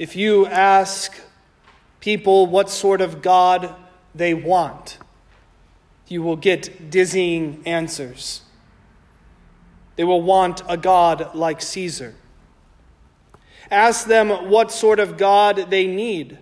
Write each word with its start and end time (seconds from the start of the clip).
If 0.00 0.16
you 0.16 0.46
ask 0.46 1.14
people 2.00 2.46
what 2.46 2.70
sort 2.70 3.02
of 3.02 3.20
God 3.20 3.74
they 4.14 4.32
want, 4.32 4.96
you 6.08 6.22
will 6.22 6.36
get 6.36 6.90
dizzying 6.90 7.60
answers. 7.66 8.40
They 9.96 10.04
will 10.04 10.22
want 10.22 10.62
a 10.66 10.78
God 10.78 11.34
like 11.34 11.60
Caesar. 11.60 12.14
Ask 13.70 14.06
them 14.06 14.30
what 14.48 14.72
sort 14.72 15.00
of 15.00 15.18
God 15.18 15.66
they 15.68 15.86
need. 15.86 16.38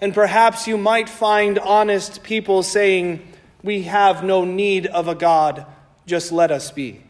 And 0.00 0.14
perhaps 0.14 0.68
you 0.68 0.78
might 0.78 1.08
find 1.08 1.58
honest 1.58 2.22
people 2.22 2.62
saying, 2.62 3.26
We 3.60 3.82
have 3.82 4.22
no 4.22 4.44
need 4.44 4.86
of 4.86 5.08
a 5.08 5.16
God, 5.16 5.66
just 6.06 6.30
let 6.30 6.52
us 6.52 6.70
be. 6.70 7.02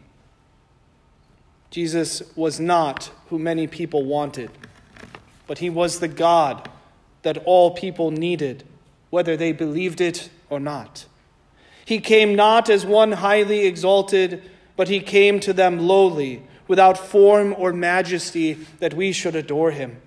Jesus 1.69 2.23
was 2.35 2.59
not 2.59 3.11
who 3.27 3.37
many 3.37 3.67
people 3.67 4.03
wanted, 4.03 4.49
but 5.49 5.57
he 5.57 5.69
was 5.71 5.97
the 5.97 6.07
God 6.07 6.69
that 7.23 7.39
all 7.39 7.71
people 7.71 8.11
needed, 8.11 8.63
whether 9.09 9.35
they 9.35 9.51
believed 9.51 9.99
it 9.99 10.29
or 10.47 10.59
not. 10.59 11.07
He 11.83 11.99
came 11.99 12.35
not 12.35 12.69
as 12.69 12.85
one 12.85 13.13
highly 13.13 13.65
exalted, 13.65 14.43
but 14.75 14.89
he 14.89 14.99
came 14.99 15.39
to 15.39 15.51
them 15.51 15.79
lowly, 15.79 16.43
without 16.67 16.99
form 16.99 17.55
or 17.57 17.73
majesty, 17.73 18.59
that 18.77 18.93
we 18.93 19.11
should 19.11 19.35
adore 19.35 19.71
him. 19.71 19.99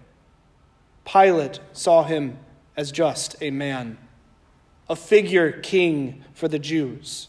Pilate 1.05 1.59
saw 1.73 2.05
him 2.05 2.39
as 2.77 2.93
just 2.93 3.35
a 3.41 3.51
man, 3.51 3.99
a 4.89 4.95
figure 4.95 5.51
king 5.51 6.23
for 6.33 6.47
the 6.47 6.61
Jews. 6.61 7.27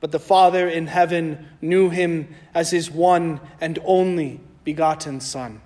But 0.00 0.10
the 0.10 0.18
Father 0.18 0.68
in 0.68 0.88
heaven 0.88 1.46
knew 1.62 1.90
him 1.90 2.34
as 2.52 2.72
his 2.72 2.90
one 2.90 3.38
and 3.60 3.78
only 3.84 4.40
begotten 4.64 5.20
Son. 5.20 5.60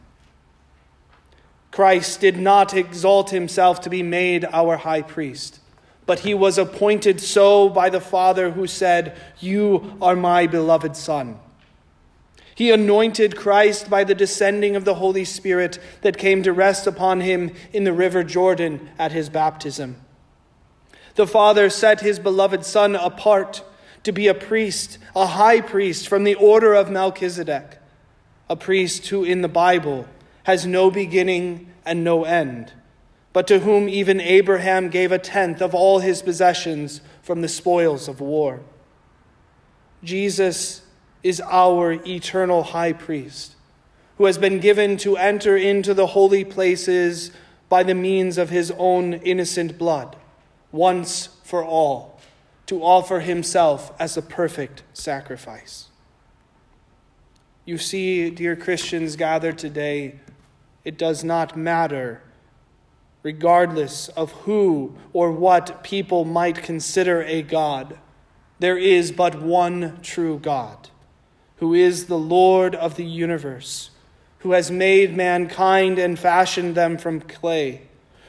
Christ 1.78 2.20
did 2.20 2.36
not 2.36 2.74
exalt 2.74 3.30
himself 3.30 3.82
to 3.82 3.88
be 3.88 4.02
made 4.02 4.44
our 4.46 4.78
high 4.78 5.02
priest, 5.02 5.60
but 6.06 6.18
he 6.18 6.34
was 6.34 6.58
appointed 6.58 7.20
so 7.20 7.68
by 7.68 7.88
the 7.88 8.00
Father 8.00 8.50
who 8.50 8.66
said, 8.66 9.16
You 9.38 9.96
are 10.02 10.16
my 10.16 10.48
beloved 10.48 10.96
Son. 10.96 11.38
He 12.52 12.72
anointed 12.72 13.36
Christ 13.36 13.88
by 13.88 14.02
the 14.02 14.16
descending 14.16 14.74
of 14.74 14.84
the 14.84 14.96
Holy 14.96 15.24
Spirit 15.24 15.78
that 16.00 16.18
came 16.18 16.42
to 16.42 16.52
rest 16.52 16.88
upon 16.88 17.20
him 17.20 17.52
in 17.72 17.84
the 17.84 17.92
river 17.92 18.24
Jordan 18.24 18.90
at 18.98 19.12
his 19.12 19.28
baptism. 19.28 19.98
The 21.14 21.28
Father 21.28 21.70
set 21.70 22.00
his 22.00 22.18
beloved 22.18 22.64
Son 22.64 22.96
apart 22.96 23.62
to 24.02 24.10
be 24.10 24.26
a 24.26 24.34
priest, 24.34 24.98
a 25.14 25.26
high 25.26 25.60
priest 25.60 26.08
from 26.08 26.24
the 26.24 26.34
order 26.34 26.74
of 26.74 26.90
Melchizedek, 26.90 27.78
a 28.50 28.56
priest 28.56 29.06
who 29.06 29.22
in 29.22 29.42
the 29.42 29.48
Bible 29.48 30.08
has 30.42 30.66
no 30.66 30.90
beginning 30.90 31.66
and 31.88 32.04
no 32.04 32.24
end, 32.24 32.72
but 33.32 33.46
to 33.48 33.60
whom 33.60 33.88
even 33.88 34.20
Abraham 34.20 34.90
gave 34.90 35.10
a 35.10 35.18
tenth 35.18 35.60
of 35.60 35.74
all 35.74 35.98
his 35.98 36.22
possessions 36.22 37.00
from 37.22 37.40
the 37.40 37.48
spoils 37.48 38.06
of 38.06 38.20
war. 38.20 38.60
Jesus 40.04 40.82
is 41.22 41.40
our 41.40 41.92
eternal 42.06 42.62
high 42.62 42.92
priest, 42.92 43.56
who 44.18 44.26
has 44.26 44.38
been 44.38 44.60
given 44.60 44.96
to 44.98 45.16
enter 45.16 45.56
into 45.56 45.94
the 45.94 46.08
holy 46.08 46.44
places 46.44 47.32
by 47.68 47.82
the 47.82 47.94
means 47.94 48.38
of 48.38 48.50
his 48.50 48.72
own 48.78 49.14
innocent 49.14 49.78
blood, 49.78 50.16
once 50.70 51.28
for 51.42 51.64
all 51.64 52.20
to 52.66 52.82
offer 52.82 53.20
himself 53.20 53.92
as 53.98 54.16
a 54.16 54.22
perfect 54.22 54.82
sacrifice. 54.92 55.88
You 57.64 57.78
see, 57.78 58.30
dear 58.30 58.56
Christians 58.56 59.16
gathered 59.16 59.58
today, 59.58 60.20
it 60.88 60.96
does 60.96 61.22
not 61.22 61.54
matter, 61.54 62.22
regardless 63.22 64.08
of 64.08 64.32
who 64.32 64.96
or 65.12 65.30
what 65.30 65.84
people 65.84 66.24
might 66.24 66.62
consider 66.62 67.22
a 67.24 67.42
God. 67.42 67.98
There 68.58 68.78
is 68.78 69.12
but 69.12 69.42
one 69.42 69.98
true 70.00 70.38
God, 70.38 70.88
who 71.56 71.74
is 71.74 72.06
the 72.06 72.16
Lord 72.16 72.74
of 72.74 72.96
the 72.96 73.04
universe, 73.04 73.90
who 74.38 74.52
has 74.52 74.70
made 74.70 75.14
mankind 75.14 75.98
and 75.98 76.18
fashioned 76.18 76.74
them 76.74 76.96
from 76.96 77.20
clay 77.20 77.82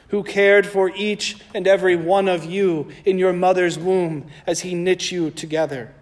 who 0.08 0.22
cared 0.22 0.66
for 0.66 0.90
each 0.96 1.36
and 1.54 1.66
every 1.66 1.94
one 1.96 2.28
of 2.28 2.44
you 2.44 2.90
in 3.04 3.16
your 3.16 3.32
mother's 3.32 3.78
womb 3.78 4.26
as 4.44 4.60
he 4.60 4.74
knit 4.74 5.10
you 5.10 5.30
together. 5.30 5.94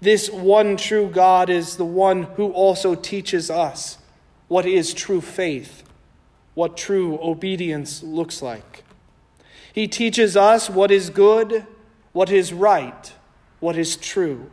This 0.00 0.28
one 0.28 0.76
true 0.76 1.08
God 1.08 1.50
is 1.50 1.76
the 1.76 1.84
one 1.84 2.22
who 2.22 2.50
also 2.50 2.94
teaches 2.94 3.50
us 3.50 3.98
what 4.48 4.66
is 4.66 4.94
true 4.94 5.20
faith, 5.20 5.84
what 6.54 6.76
true 6.76 7.18
obedience 7.22 8.02
looks 8.02 8.42
like. 8.42 8.84
He 9.72 9.86
teaches 9.86 10.36
us 10.36 10.68
what 10.68 10.90
is 10.90 11.10
good, 11.10 11.66
what 12.12 12.30
is 12.30 12.52
right, 12.52 13.12
what 13.60 13.76
is 13.76 13.96
true. 13.96 14.50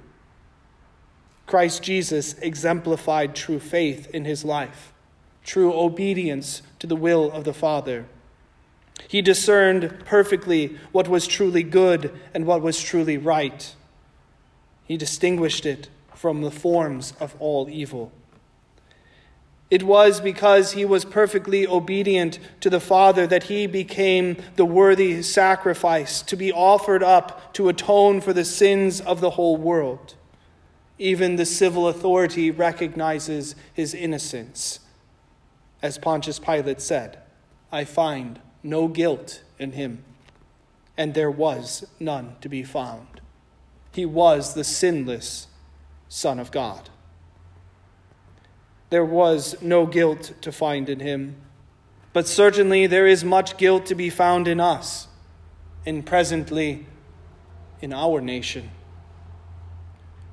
Christ 1.48 1.82
Jesus 1.82 2.34
exemplified 2.40 3.36
true 3.36 3.60
faith 3.60 4.10
in 4.12 4.26
his 4.26 4.44
life, 4.44 4.94
true 5.44 5.74
obedience 5.74 6.62
to 6.80 6.88
the 6.88 6.96
will 6.96 7.32
of 7.32 7.44
the 7.44 7.54
Father. 7.54 8.06
He 9.08 9.22
discerned 9.22 10.04
perfectly 10.06 10.78
what 10.92 11.08
was 11.08 11.28
truly 11.28 11.64
good 11.64 12.18
and 12.34 12.46
what 12.46 12.62
was 12.62 12.82
truly 12.82 13.18
right. 13.18 13.74
He 14.86 14.98
distinguished 14.98 15.66
it 15.66 15.90
from 16.14 16.42
the 16.42 16.52
forms 16.52 17.14
of 17.20 17.36
all 17.40 17.70
evil. 17.70 18.12
It 19.72 19.82
was 19.82 20.22
because 20.22 20.74
he 20.74 20.86
was 20.86 21.06
perfectly 21.06 21.66
obedient 21.66 22.40
to 22.62 22.70
the 22.70 22.80
Father 22.80 23.26
that 23.26 23.44
he 23.44 23.66
became 23.66 24.38
the 24.58 24.66
worthy 24.66 25.24
sacrifice 25.24 26.22
to 26.24 26.36
be 26.36 26.52
offered 26.52 27.02
up 27.02 27.54
to 27.56 27.68
atone 27.68 28.22
for 28.22 28.32
the 28.32 28.46
sins 28.46 29.02
of 29.02 29.22
the 29.22 29.32
whole 29.32 29.58
world. 29.58 30.16
Even 31.00 31.36
the 31.36 31.46
civil 31.46 31.88
authority 31.88 32.52
recognizes 32.52 33.56
his 33.74 33.94
innocence. 33.94 34.82
As 35.82 35.98
Pontius 35.98 36.40
Pilate 36.40 36.82
said, 36.82 37.20
I 37.72 37.86
find 37.86 38.40
no 38.62 38.88
guilt 38.88 39.42
in 39.58 39.72
him, 39.74 40.04
and 40.96 41.14
there 41.14 41.32
was 41.32 41.86
none 42.00 42.36
to 42.42 42.50
be 42.50 42.64
found. 42.64 43.20
He 43.92 44.06
was 44.06 44.54
the 44.54 44.64
sinless 44.64 45.48
Son 46.08 46.40
of 46.40 46.52
God. 46.52 46.90
There 48.90 49.06
was 49.06 49.62
no 49.62 49.86
guilt 49.86 50.34
to 50.42 50.52
find 50.52 50.90
in 50.90 51.00
him, 51.00 51.36
but 52.14 52.28
certainly 52.28 52.88
there 52.88 53.08
is 53.08 53.24
much 53.24 53.58
guilt 53.58 53.86
to 53.88 53.96
be 53.96 54.10
found 54.10 54.48
in 54.48 54.60
us, 54.60 55.08
and 55.86 56.06
presently 56.06 56.86
in 57.82 57.94
our 57.94 58.22
nation. 58.22 58.72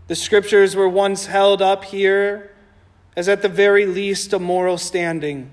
The 0.08 0.14
scriptures 0.14 0.76
were 0.76 0.88
once 0.88 1.26
held 1.26 1.62
up 1.62 1.84
here 1.84 2.52
as 3.16 3.28
at 3.28 3.42
the 3.42 3.48
very 3.48 3.86
least 3.86 4.32
a 4.32 4.38
moral 4.38 4.78
standing 4.78 5.50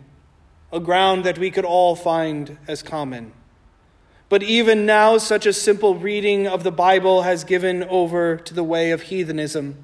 a 0.71 0.79
ground 0.79 1.23
that 1.23 1.37
we 1.37 1.49
could 1.49 1.65
all 1.65 1.95
find 1.95 2.57
as 2.67 2.83
common. 2.83 3.31
But 4.27 4.43
even 4.43 4.85
now, 4.85 5.17
such 5.17 5.45
a 5.47 5.53
simple 5.53 5.95
reading 5.95 6.47
of 6.47 6.63
the 6.63 6.71
Bible 6.71 7.23
has 7.23 7.43
given 7.43 7.83
over 7.85 8.37
to 8.37 8.53
the 8.53 8.63
way 8.63 8.91
of 8.91 9.03
heathenism. 9.03 9.83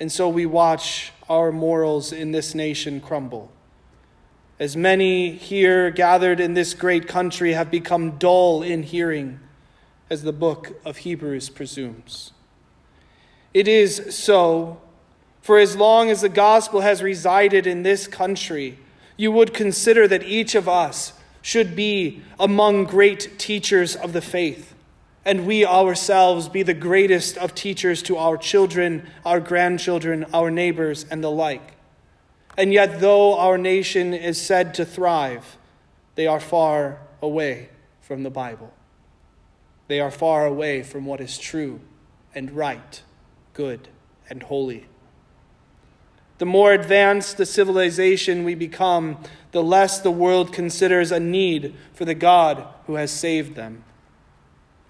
And 0.00 0.10
so 0.10 0.28
we 0.28 0.46
watch 0.46 1.12
our 1.28 1.52
morals 1.52 2.12
in 2.12 2.32
this 2.32 2.54
nation 2.54 3.00
crumble. 3.00 3.50
As 4.58 4.76
many 4.76 5.32
here 5.32 5.90
gathered 5.90 6.38
in 6.38 6.54
this 6.54 6.74
great 6.74 7.08
country 7.08 7.52
have 7.52 7.70
become 7.70 8.18
dull 8.18 8.62
in 8.62 8.82
hearing, 8.82 9.40
as 10.10 10.22
the 10.22 10.32
book 10.32 10.80
of 10.84 10.98
Hebrews 10.98 11.48
presumes. 11.48 12.32
It 13.52 13.66
is 13.66 14.14
so, 14.14 14.80
for 15.40 15.58
as 15.58 15.76
long 15.76 16.10
as 16.10 16.20
the 16.20 16.28
gospel 16.28 16.80
has 16.80 17.02
resided 17.02 17.66
in 17.66 17.82
this 17.82 18.06
country, 18.06 18.78
you 19.16 19.32
would 19.32 19.54
consider 19.54 20.06
that 20.08 20.24
each 20.24 20.54
of 20.54 20.68
us 20.68 21.14
should 21.40 21.76
be 21.76 22.22
among 22.38 22.84
great 22.84 23.38
teachers 23.38 23.94
of 23.96 24.12
the 24.12 24.20
faith, 24.20 24.73
and 25.24 25.46
we 25.46 25.64
ourselves 25.64 26.48
be 26.48 26.62
the 26.62 26.74
greatest 26.74 27.38
of 27.38 27.54
teachers 27.54 28.02
to 28.02 28.16
our 28.16 28.36
children, 28.36 29.08
our 29.24 29.40
grandchildren, 29.40 30.26
our 30.34 30.50
neighbors, 30.50 31.06
and 31.10 31.24
the 31.24 31.30
like. 31.30 31.74
And 32.56 32.72
yet, 32.72 33.00
though 33.00 33.38
our 33.38 33.58
nation 33.58 34.14
is 34.14 34.40
said 34.40 34.74
to 34.74 34.84
thrive, 34.84 35.56
they 36.14 36.26
are 36.26 36.40
far 36.40 37.00
away 37.20 37.70
from 38.00 38.22
the 38.22 38.30
Bible. 38.30 38.72
They 39.88 40.00
are 40.00 40.10
far 40.10 40.46
away 40.46 40.82
from 40.82 41.06
what 41.06 41.20
is 41.20 41.38
true 41.38 41.80
and 42.34 42.50
right, 42.52 43.02
good 43.52 43.88
and 44.28 44.42
holy. 44.42 44.86
The 46.38 46.46
more 46.46 46.72
advanced 46.72 47.36
the 47.36 47.46
civilization 47.46 48.44
we 48.44 48.54
become, 48.54 49.18
the 49.52 49.62
less 49.62 50.00
the 50.00 50.10
world 50.10 50.52
considers 50.52 51.12
a 51.12 51.20
need 51.20 51.74
for 51.92 52.04
the 52.04 52.14
God 52.14 52.66
who 52.86 52.94
has 52.94 53.10
saved 53.10 53.54
them. 53.54 53.84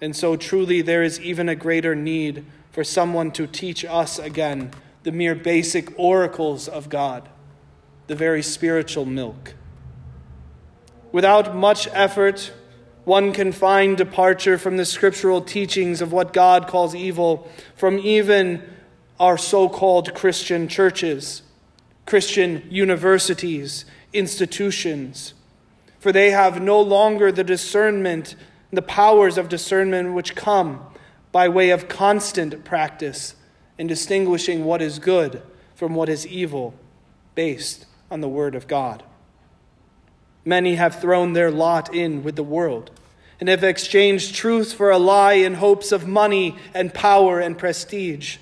And 0.01 0.15
so, 0.15 0.35
truly, 0.35 0.81
there 0.81 1.03
is 1.03 1.19
even 1.21 1.49
a 1.49 1.55
greater 1.55 1.95
need 1.95 2.45
for 2.71 2.83
someone 2.83 3.31
to 3.31 3.47
teach 3.47 3.85
us 3.85 4.19
again 4.19 4.71
the 5.03 5.11
mere 5.11 5.35
basic 5.35 5.97
oracles 5.97 6.67
of 6.67 6.89
God, 6.89 7.29
the 8.07 8.15
very 8.15 8.43
spiritual 8.43 9.05
milk. 9.05 9.53
Without 11.11 11.55
much 11.55 11.87
effort, 11.93 12.51
one 13.05 13.31
can 13.31 13.51
find 13.51 13.95
departure 13.95 14.57
from 14.57 14.77
the 14.77 14.83
scriptural 14.83 15.41
teachings 15.41 16.01
of 16.01 16.11
what 16.11 16.33
God 16.33 16.67
calls 16.67 16.93
evil 16.95 17.47
from 17.75 17.99
even 17.99 18.63
our 19.19 19.37
so 19.37 19.69
called 19.69 20.13
Christian 20.13 20.67
churches, 20.67 21.43
Christian 22.05 22.63
universities, 22.69 23.85
institutions. 24.11 25.33
For 25.99 26.11
they 26.11 26.31
have 26.31 26.61
no 26.61 26.81
longer 26.81 27.31
the 27.31 27.43
discernment, 27.43 28.35
the 28.71 28.81
powers 28.81 29.37
of 29.37 29.49
discernment 29.49 30.13
which 30.13 30.35
come 30.35 30.85
by 31.31 31.49
way 31.49 31.69
of 31.69 31.87
constant 31.87 32.63
practice 32.63 33.35
in 33.77 33.87
distinguishing 33.87 34.65
what 34.65 34.81
is 34.81 34.99
good 34.99 35.41
from 35.75 35.95
what 35.95 36.09
is 36.09 36.25
evil 36.25 36.73
based 37.35 37.85
on 38.09 38.21
the 38.21 38.29
Word 38.29 38.55
of 38.55 38.67
God. 38.67 39.03
Many 40.45 40.75
have 40.75 41.01
thrown 41.01 41.33
their 41.33 41.51
lot 41.51 41.93
in 41.93 42.23
with 42.23 42.35
the 42.35 42.43
world 42.43 42.91
and 43.39 43.49
have 43.49 43.63
exchanged 43.63 44.35
truth 44.35 44.73
for 44.73 44.91
a 44.91 44.97
lie 44.97 45.33
in 45.33 45.55
hopes 45.55 45.91
of 45.91 46.07
money 46.07 46.55
and 46.73 46.93
power 46.93 47.39
and 47.39 47.57
prestige. 47.57 48.37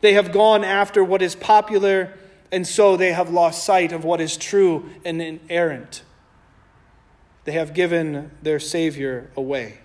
They 0.00 0.12
have 0.12 0.32
gone 0.32 0.62
after 0.62 1.02
what 1.02 1.22
is 1.22 1.34
popular, 1.34 2.12
and 2.52 2.66
so 2.66 2.96
they 2.96 3.12
have 3.12 3.30
lost 3.30 3.64
sight 3.64 3.92
of 3.92 4.04
what 4.04 4.20
is 4.20 4.36
true 4.36 4.88
and 5.04 5.20
inerrant. 5.20 6.02
They 7.44 7.52
have 7.52 7.74
given 7.74 8.30
their 8.42 8.58
Savior 8.58 9.30
away. 9.36 9.78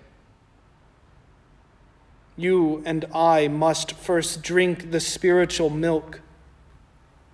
You 2.36 2.82
and 2.84 3.06
I 3.14 3.48
must 3.48 3.92
first 3.92 4.42
drink 4.42 4.90
the 4.90 5.00
spiritual 5.00 5.70
milk. 5.70 6.20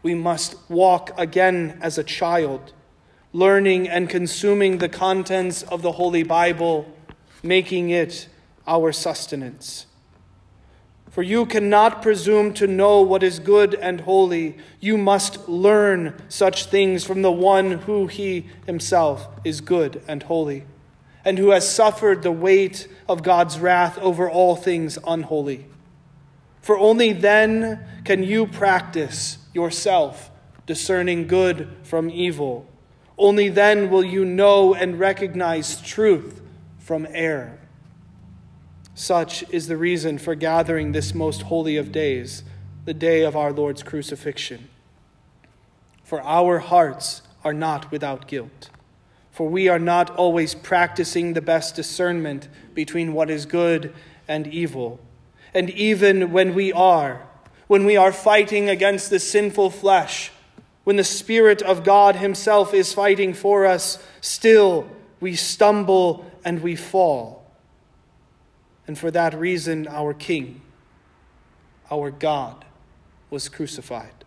We 0.03 0.15
must 0.15 0.57
walk 0.69 1.11
again 1.19 1.79
as 1.83 1.99
a 1.99 2.05
child, 2.05 2.73
learning 3.33 3.89
and 3.89 4.09
consuming 4.09 4.79
the 4.79 4.89
contents 4.89 5.63
of 5.65 5.83
the 5.83 5.93
Holy 5.93 6.23
Bible, 6.23 6.87
making 7.43 7.91
it 7.91 8.29
our 8.67 8.93
sustenance. 8.93 9.87
For 11.13 11.23
you 11.23 11.45
cannot 11.45 12.01
presume 12.01 12.55
to 12.55 12.67
know 12.67 13.03
what 13.03 13.23
is 13.23 13.39
good 13.39 13.75
and 13.75 14.01
holy. 14.01 14.57
You 14.81 14.97
must 14.97 15.47
learn 15.47 16.15
such 16.31 16.65
things 16.67 17.05
from 17.05 17.21
the 17.21 17.31
one 17.31 17.73
who 17.73 18.07
he 18.07 18.47
himself 18.65 19.29
is 19.45 19.61
good 19.61 20.03
and 20.09 20.23
holy 20.23 20.65
and 21.23 21.39
who 21.39 21.51
has 21.51 21.71
suffered 21.71 22.23
the 22.23 22.33
weight 22.33 22.89
of 23.09 23.23
God's 23.23 23.59
wrath 23.59 23.99
over 23.99 24.29
all 24.29 24.57
things 24.57 24.99
unholy. 25.07 25.67
For 26.63 26.79
only 26.79 27.13
then 27.13 27.85
can 28.05 28.23
you 28.23 28.47
practice 28.47 29.37
yourself 29.53 30.31
discerning 30.65 31.27
good 31.27 31.69
from 31.83 32.09
evil. 32.09 32.67
Only 33.19 33.51
then 33.51 33.91
will 33.91 34.05
you 34.05 34.25
know 34.25 34.75
and 34.75 34.99
recognize 34.99 35.81
truth 35.83 36.41
from 36.79 37.07
error. 37.11 37.59
Such 38.95 39.45
is 39.51 39.69
the 39.69 39.77
reason 39.77 40.19
for 40.19 40.35
gathering 40.35 40.93
this 40.93 41.15
most 41.15 41.43
holy 41.43 41.77
of 41.77 41.93
days, 41.93 42.45
the 42.85 42.95
day 42.95 43.23
of 43.23 43.37
our 43.37 43.53
Lord's 43.53 43.83
crucifixion. 43.83 44.69
For 46.05 46.21
our 46.23 46.59
hearts 46.59 47.23
are 47.43 47.55
not 47.55 47.91
without 47.91 48.29
guilt 48.29 48.71
for 49.33 49.49
we 49.49 49.67
are 49.67 49.79
not 49.79 50.11
always 50.11 50.55
practicing 50.55 51.33
the 51.33 51.41
best 51.41 51.75
discernment 51.75 52.49
between 52.75 53.15
what 53.15 53.31
is 53.31 53.47
good 53.47 53.93
and 54.29 54.47
evil. 54.47 55.01
And 55.55 55.71
even 55.71 56.33
when 56.33 56.55
we 56.55 56.71
are, 56.73 57.27
when 57.67 57.87
we 57.87 57.97
are 57.97 58.13
fighting 58.13 58.69
against 58.69 59.09
the 59.09 59.19
sinful 59.19 59.71
flesh, 59.71 60.31
when 60.85 60.97
the 60.97 61.05
Spirit 61.05 61.63
of 61.63 61.83
God 61.83 62.17
Himself 62.17 62.75
is 62.75 62.93
fighting 62.93 63.33
for 63.33 63.65
us, 63.65 64.05
still 64.21 64.87
we 65.19 65.35
stumble 65.35 66.31
and 66.45 66.63
we 66.63 66.77
fall. 66.77 67.42
And 68.87 68.99
for 68.99 69.11
that 69.11 69.35
reason, 69.35 69.87
our 69.89 70.13
King, 70.13 70.61
our 71.91 72.11
God, 72.11 72.65
was 73.31 73.49
crucified. 73.49 74.25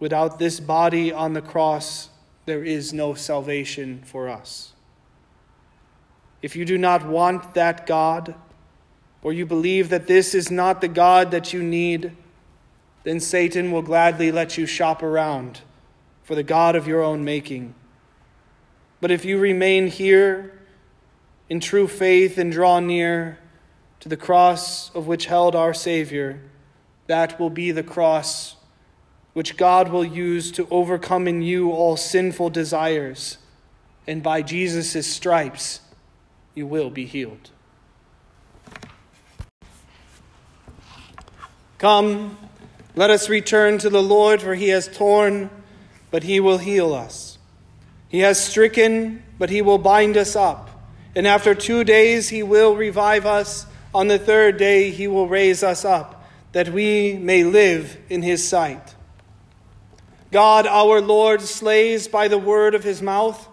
Without 0.00 0.38
this 0.38 0.60
body 0.60 1.12
on 1.12 1.32
the 1.32 1.42
cross, 1.42 2.10
there 2.46 2.64
is 2.64 2.92
no 2.92 3.14
salvation 3.14 4.02
for 4.04 4.28
us. 4.28 4.72
If 6.40 6.54
you 6.54 6.64
do 6.64 6.78
not 6.78 7.06
want 7.06 7.54
that 7.54 7.86
God, 7.86 8.34
or 9.22 9.32
you 9.32 9.44
believe 9.44 9.88
that 9.88 10.06
this 10.06 10.34
is 10.34 10.50
not 10.50 10.80
the 10.80 10.88
God 10.88 11.30
that 11.32 11.52
you 11.52 11.62
need, 11.62 12.16
then 13.02 13.20
Satan 13.20 13.72
will 13.72 13.82
gladly 13.82 14.30
let 14.30 14.56
you 14.56 14.66
shop 14.66 15.02
around 15.02 15.60
for 16.22 16.34
the 16.34 16.42
God 16.42 16.76
of 16.76 16.86
your 16.86 17.02
own 17.02 17.24
making. 17.24 17.74
But 19.00 19.10
if 19.10 19.24
you 19.24 19.38
remain 19.38 19.86
here 19.86 20.57
in 21.48 21.60
true 21.60 21.88
faith 21.88 22.38
and 22.38 22.52
draw 22.52 22.80
near 22.80 23.38
to 24.00 24.08
the 24.08 24.16
cross 24.16 24.94
of 24.94 25.06
which 25.06 25.26
held 25.26 25.56
our 25.56 25.74
Savior, 25.74 26.40
that 27.06 27.40
will 27.40 27.50
be 27.50 27.70
the 27.70 27.82
cross 27.82 28.56
which 29.32 29.56
God 29.56 29.90
will 29.90 30.04
use 30.04 30.50
to 30.52 30.66
overcome 30.70 31.28
in 31.28 31.42
you 31.42 31.70
all 31.70 31.96
sinful 31.96 32.50
desires. 32.50 33.38
And 34.06 34.22
by 34.22 34.42
Jesus' 34.42 35.06
stripes, 35.06 35.80
you 36.54 36.66
will 36.66 36.90
be 36.90 37.06
healed. 37.06 37.50
Come, 41.78 42.36
let 42.96 43.10
us 43.10 43.28
return 43.28 43.78
to 43.78 43.88
the 43.88 44.02
Lord, 44.02 44.42
for 44.42 44.56
he 44.56 44.70
has 44.70 44.88
torn, 44.88 45.50
but 46.10 46.24
he 46.24 46.40
will 46.40 46.58
heal 46.58 46.92
us. 46.92 47.38
He 48.08 48.20
has 48.20 48.42
stricken, 48.42 49.22
but 49.38 49.50
he 49.50 49.62
will 49.62 49.78
bind 49.78 50.16
us 50.16 50.34
up. 50.34 50.67
And 51.14 51.26
after 51.26 51.54
two 51.54 51.84
days, 51.84 52.28
he 52.28 52.42
will 52.42 52.76
revive 52.76 53.26
us. 53.26 53.66
On 53.94 54.08
the 54.08 54.18
third 54.18 54.58
day, 54.58 54.90
he 54.90 55.08
will 55.08 55.28
raise 55.28 55.62
us 55.62 55.84
up, 55.84 56.24
that 56.52 56.68
we 56.68 57.14
may 57.14 57.42
live 57.42 57.96
in 58.08 58.22
his 58.22 58.46
sight. 58.46 58.94
God 60.30 60.66
our 60.66 61.00
Lord 61.00 61.40
slays 61.40 62.06
by 62.06 62.28
the 62.28 62.38
word 62.38 62.74
of 62.74 62.84
his 62.84 63.00
mouth. 63.00 63.48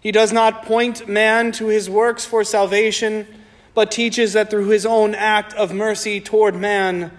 He 0.00 0.12
does 0.12 0.32
not 0.32 0.66
point 0.66 1.08
man 1.08 1.50
to 1.52 1.68
his 1.68 1.88
works 1.88 2.26
for 2.26 2.44
salvation, 2.44 3.26
but 3.72 3.90
teaches 3.90 4.34
that 4.34 4.50
through 4.50 4.68
his 4.68 4.84
own 4.84 5.14
act 5.14 5.54
of 5.54 5.72
mercy 5.72 6.20
toward 6.20 6.54
man, 6.54 7.10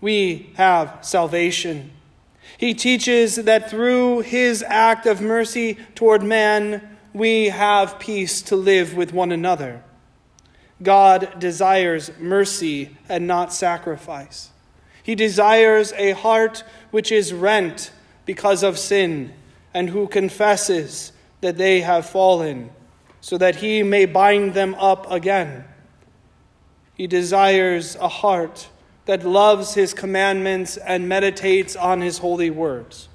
we 0.00 0.52
have 0.56 0.98
salvation. 1.02 1.90
He 2.56 2.72
teaches 2.72 3.36
that 3.36 3.68
through 3.68 4.20
his 4.20 4.62
act 4.62 5.04
of 5.04 5.20
mercy 5.20 5.74
toward 5.94 6.22
man, 6.22 6.95
we 7.16 7.46
have 7.46 7.98
peace 7.98 8.42
to 8.42 8.54
live 8.54 8.94
with 8.94 9.10
one 9.10 9.32
another. 9.32 9.82
God 10.82 11.38
desires 11.38 12.10
mercy 12.18 12.94
and 13.08 13.26
not 13.26 13.54
sacrifice. 13.54 14.50
He 15.02 15.14
desires 15.14 15.94
a 15.94 16.10
heart 16.12 16.62
which 16.90 17.10
is 17.10 17.32
rent 17.32 17.90
because 18.26 18.62
of 18.62 18.78
sin 18.78 19.32
and 19.72 19.88
who 19.88 20.06
confesses 20.06 21.12
that 21.40 21.56
they 21.56 21.80
have 21.80 22.06
fallen, 22.06 22.68
so 23.22 23.38
that 23.38 23.56
he 23.56 23.82
may 23.82 24.04
bind 24.04 24.52
them 24.52 24.74
up 24.74 25.10
again. 25.10 25.64
He 26.92 27.06
desires 27.06 27.96
a 27.96 28.08
heart 28.08 28.68
that 29.06 29.24
loves 29.24 29.72
his 29.72 29.94
commandments 29.94 30.76
and 30.76 31.08
meditates 31.08 31.76
on 31.76 32.02
his 32.02 32.18
holy 32.18 32.50
words. 32.50 33.08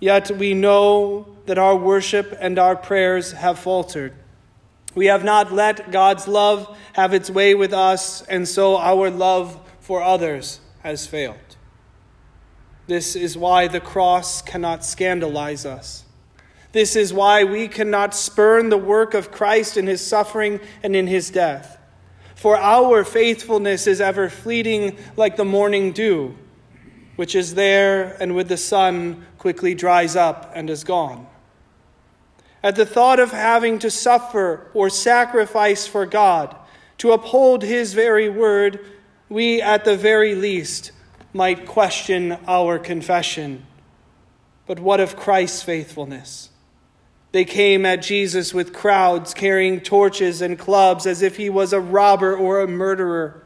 Yet 0.00 0.30
we 0.30 0.54
know 0.54 1.26
that 1.46 1.58
our 1.58 1.76
worship 1.76 2.36
and 2.40 2.58
our 2.58 2.76
prayers 2.76 3.32
have 3.32 3.58
faltered. 3.58 4.12
We 4.94 5.06
have 5.06 5.24
not 5.24 5.52
let 5.52 5.90
God's 5.90 6.26
love 6.26 6.76
have 6.94 7.14
its 7.14 7.30
way 7.30 7.54
with 7.54 7.72
us, 7.72 8.22
and 8.22 8.48
so 8.48 8.76
our 8.76 9.10
love 9.10 9.60
for 9.80 10.02
others 10.02 10.60
has 10.82 11.06
failed. 11.06 11.36
This 12.86 13.16
is 13.16 13.36
why 13.36 13.68
the 13.68 13.80
cross 13.80 14.42
cannot 14.42 14.84
scandalize 14.84 15.66
us. 15.66 16.04
This 16.72 16.94
is 16.94 17.12
why 17.12 17.44
we 17.44 17.68
cannot 17.68 18.14
spurn 18.14 18.68
the 18.68 18.76
work 18.76 19.14
of 19.14 19.30
Christ 19.30 19.76
in 19.76 19.86
his 19.86 20.06
suffering 20.06 20.60
and 20.82 20.94
in 20.94 21.06
his 21.06 21.30
death. 21.30 21.78
For 22.34 22.56
our 22.56 23.02
faithfulness 23.02 23.86
is 23.86 24.00
ever 24.00 24.28
fleeting 24.28 24.98
like 25.16 25.36
the 25.36 25.44
morning 25.44 25.92
dew, 25.92 26.36
which 27.16 27.34
is 27.34 27.54
there 27.54 28.16
and 28.20 28.34
with 28.34 28.48
the 28.48 28.56
sun 28.56 29.26
quickly 29.38 29.74
dries 29.74 30.14
up 30.14 30.52
and 30.54 30.70
is 30.70 30.84
gone. 30.84 31.26
At 32.62 32.76
the 32.76 32.86
thought 32.86 33.20
of 33.20 33.32
having 33.32 33.78
to 33.80 33.90
suffer 33.90 34.70
or 34.74 34.90
sacrifice 34.90 35.86
for 35.86 36.06
God, 36.06 36.56
to 36.98 37.12
uphold 37.12 37.62
his 37.62 37.94
very 37.94 38.28
word, 38.28 38.84
we 39.28 39.60
at 39.60 39.84
the 39.84 39.96
very 39.96 40.34
least 40.34 40.92
might 41.32 41.66
question 41.66 42.38
our 42.46 42.78
confession. 42.78 43.66
But 44.66 44.80
what 44.80 45.00
of 45.00 45.16
Christ's 45.16 45.62
faithfulness? 45.62 46.50
They 47.32 47.44
came 47.44 47.84
at 47.84 48.02
Jesus 48.02 48.54
with 48.54 48.72
crowds 48.72 49.34
carrying 49.34 49.80
torches 49.80 50.40
and 50.40 50.58
clubs 50.58 51.06
as 51.06 51.22
if 51.22 51.36
he 51.36 51.50
was 51.50 51.72
a 51.72 51.80
robber 51.80 52.34
or 52.34 52.60
a 52.60 52.68
murderer. 52.68 53.44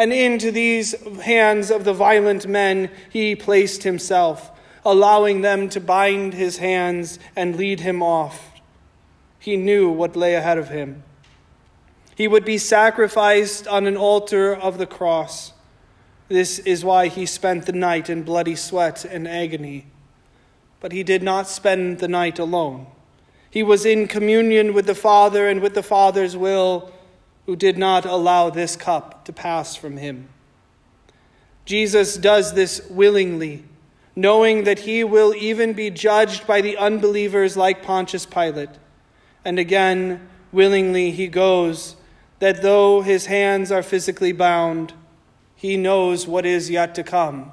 And 0.00 0.14
into 0.14 0.50
these 0.50 0.94
hands 1.20 1.70
of 1.70 1.84
the 1.84 1.92
violent 1.92 2.46
men 2.46 2.90
he 3.10 3.36
placed 3.36 3.82
himself, 3.82 4.50
allowing 4.82 5.42
them 5.42 5.68
to 5.68 5.78
bind 5.78 6.32
his 6.32 6.56
hands 6.56 7.18
and 7.36 7.54
lead 7.54 7.80
him 7.80 8.02
off. 8.02 8.50
He 9.38 9.58
knew 9.58 9.90
what 9.90 10.16
lay 10.16 10.36
ahead 10.36 10.56
of 10.56 10.70
him. 10.70 11.02
He 12.14 12.26
would 12.26 12.46
be 12.46 12.56
sacrificed 12.56 13.68
on 13.68 13.86
an 13.86 13.98
altar 13.98 14.56
of 14.56 14.78
the 14.78 14.86
cross. 14.86 15.52
This 16.28 16.60
is 16.60 16.82
why 16.82 17.08
he 17.08 17.26
spent 17.26 17.66
the 17.66 17.72
night 17.72 18.08
in 18.08 18.22
bloody 18.22 18.56
sweat 18.56 19.04
and 19.04 19.28
agony. 19.28 19.84
But 20.80 20.92
he 20.92 21.02
did 21.02 21.22
not 21.22 21.46
spend 21.46 21.98
the 21.98 22.08
night 22.08 22.38
alone. 22.38 22.86
He 23.50 23.62
was 23.62 23.84
in 23.84 24.08
communion 24.08 24.72
with 24.72 24.86
the 24.86 24.94
Father 24.94 25.46
and 25.46 25.60
with 25.60 25.74
the 25.74 25.82
Father's 25.82 26.38
will, 26.38 26.90
who 27.46 27.56
did 27.56 27.78
not 27.78 28.04
allow 28.04 28.50
this 28.50 28.76
cup 28.76 29.24
to 29.24 29.32
pass 29.32 29.76
from 29.76 29.96
him. 29.96 30.28
Jesus 31.64 32.16
does 32.16 32.54
this 32.54 32.86
willingly, 32.90 33.64
knowing 34.16 34.64
that 34.64 34.80
he 34.80 35.04
will 35.04 35.34
even 35.34 35.72
be 35.72 35.90
judged 35.90 36.46
by 36.46 36.60
the 36.60 36.76
unbelievers 36.76 37.56
like 37.56 37.82
Pontius 37.82 38.26
Pilate. 38.26 38.70
And 39.44 39.58
again, 39.58 40.28
willingly 40.52 41.10
he 41.10 41.28
goes 41.28 41.96
that 42.40 42.62
though 42.62 43.02
his 43.02 43.26
hands 43.26 43.70
are 43.70 43.82
physically 43.82 44.32
bound, 44.32 44.94
he 45.54 45.76
knows 45.76 46.26
what 46.26 46.46
is 46.46 46.70
yet 46.70 46.94
to 46.94 47.02
come. 47.02 47.52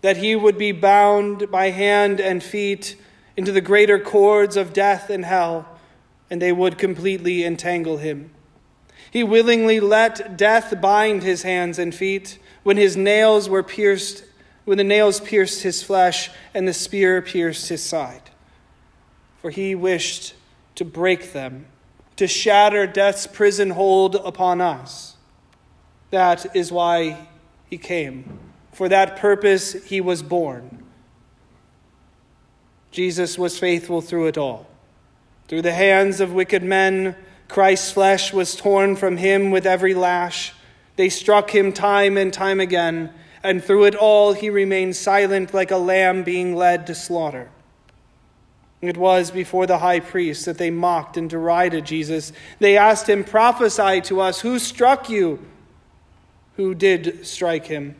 That 0.00 0.16
he 0.16 0.34
would 0.34 0.56
be 0.56 0.72
bound 0.72 1.50
by 1.50 1.70
hand 1.70 2.20
and 2.20 2.42
feet 2.42 2.96
into 3.36 3.52
the 3.52 3.60
greater 3.60 3.98
cords 3.98 4.56
of 4.56 4.72
death 4.72 5.10
and 5.10 5.24
hell, 5.24 5.68
and 6.30 6.40
they 6.40 6.52
would 6.52 6.78
completely 6.78 7.44
entangle 7.44 7.98
him. 7.98 8.30
He 9.12 9.22
willingly 9.22 9.78
let 9.78 10.38
death 10.38 10.80
bind 10.80 11.22
his 11.22 11.42
hands 11.42 11.78
and 11.78 11.94
feet 11.94 12.38
when 12.62 12.78
his 12.78 12.96
nails 12.96 13.46
were 13.46 13.62
pierced, 13.62 14.24
when 14.64 14.78
the 14.78 14.84
nails 14.84 15.20
pierced 15.20 15.62
his 15.62 15.82
flesh 15.82 16.30
and 16.54 16.66
the 16.66 16.72
spear 16.72 17.20
pierced 17.20 17.68
his 17.68 17.82
side. 17.82 18.30
For 19.42 19.50
he 19.50 19.74
wished 19.74 20.32
to 20.76 20.86
break 20.86 21.34
them 21.34 21.66
to 22.16 22.26
shatter 22.26 22.86
death's 22.86 23.26
prison 23.26 23.68
hold 23.68 24.14
upon 24.14 24.62
us. 24.62 25.16
That 26.08 26.56
is 26.56 26.72
why 26.72 27.28
he 27.68 27.76
came. 27.76 28.38
For 28.72 28.88
that 28.88 29.18
purpose 29.18 29.74
he 29.84 30.00
was 30.00 30.22
born. 30.22 30.82
Jesus 32.90 33.38
was 33.38 33.58
faithful 33.58 34.00
through 34.00 34.28
it 34.28 34.38
all. 34.38 34.68
Through 35.48 35.62
the 35.62 35.74
hands 35.74 36.18
of 36.18 36.32
wicked 36.32 36.62
men, 36.62 37.14
Christ's 37.52 37.92
flesh 37.92 38.32
was 38.32 38.56
torn 38.56 38.96
from 38.96 39.18
him 39.18 39.50
with 39.50 39.66
every 39.66 39.92
lash. 39.92 40.54
They 40.96 41.10
struck 41.10 41.54
him 41.54 41.74
time 41.74 42.16
and 42.16 42.32
time 42.32 42.60
again, 42.60 43.12
and 43.42 43.62
through 43.62 43.84
it 43.84 43.94
all 43.94 44.32
he 44.32 44.48
remained 44.48 44.96
silent 44.96 45.52
like 45.52 45.70
a 45.70 45.76
lamb 45.76 46.22
being 46.22 46.56
led 46.56 46.86
to 46.86 46.94
slaughter. 46.94 47.50
It 48.80 48.96
was 48.96 49.30
before 49.30 49.66
the 49.66 49.80
high 49.80 50.00
priest 50.00 50.46
that 50.46 50.56
they 50.56 50.70
mocked 50.70 51.18
and 51.18 51.28
derided 51.28 51.84
Jesus. 51.84 52.32
They 52.58 52.78
asked 52.78 53.06
him, 53.06 53.22
Prophesy 53.22 54.00
to 54.00 54.22
us, 54.22 54.40
who 54.40 54.58
struck 54.58 55.10
you? 55.10 55.38
Who 56.56 56.74
did 56.74 57.26
strike 57.26 57.66
him? 57.66 57.96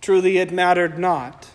Truly, 0.00 0.38
it 0.38 0.52
mattered 0.52 1.00
not, 1.00 1.48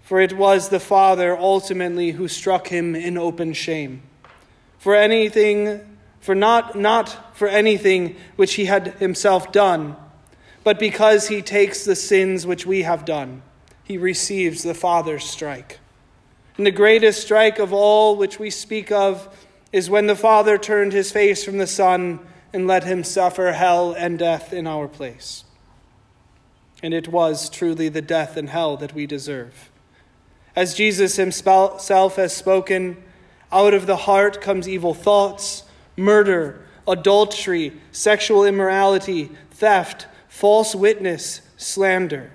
for 0.00 0.18
it 0.18 0.32
was 0.32 0.70
the 0.70 0.80
Father 0.80 1.36
ultimately 1.36 2.12
who 2.12 2.26
struck 2.26 2.68
him 2.68 2.96
in 2.96 3.18
open 3.18 3.52
shame. 3.52 4.00
For 4.78 4.94
anything, 4.94 5.88
for 6.20 6.34
not, 6.34 6.76
not 6.76 7.36
for 7.36 7.48
anything 7.48 8.16
which 8.36 8.54
he 8.54 8.66
had 8.66 8.88
himself 8.94 9.50
done, 9.52 9.96
but 10.62 10.78
because 10.78 11.28
he 11.28 11.40
takes 11.40 11.84
the 11.84 11.96
sins 11.96 12.46
which 12.46 12.66
we 12.66 12.82
have 12.82 13.04
done, 13.04 13.42
he 13.82 13.96
receives 13.96 14.62
the 14.62 14.74
Father's 14.74 15.24
strike. 15.24 15.80
And 16.56 16.66
the 16.66 16.70
greatest 16.70 17.22
strike 17.22 17.58
of 17.58 17.72
all 17.72 18.16
which 18.16 18.38
we 18.38 18.50
speak 18.50 18.92
of 18.92 19.34
is 19.72 19.88
when 19.88 20.06
the 20.06 20.16
Father 20.16 20.58
turned 20.58 20.92
his 20.92 21.10
face 21.10 21.42
from 21.42 21.58
the 21.58 21.66
Son 21.66 22.20
and 22.52 22.66
let 22.66 22.84
him 22.84 23.02
suffer 23.04 23.52
hell 23.52 23.92
and 23.92 24.18
death 24.18 24.52
in 24.52 24.66
our 24.66 24.88
place. 24.88 25.44
And 26.82 26.92
it 26.92 27.08
was 27.08 27.48
truly 27.48 27.88
the 27.88 28.02
death 28.02 28.36
and 28.36 28.50
hell 28.50 28.76
that 28.78 28.94
we 28.94 29.06
deserve. 29.06 29.70
As 30.56 30.74
Jesus 30.74 31.16
himself 31.16 32.16
has 32.16 32.36
spoken, 32.36 33.02
out 33.52 33.72
of 33.72 33.86
the 33.86 33.96
heart 33.96 34.40
comes 34.40 34.68
evil 34.68 34.94
thoughts, 34.94 35.62
murder, 35.96 36.66
adultery, 36.86 37.72
sexual 37.92 38.44
immorality, 38.44 39.30
theft, 39.50 40.06
false 40.28 40.74
witness, 40.74 41.42
slander. 41.56 42.30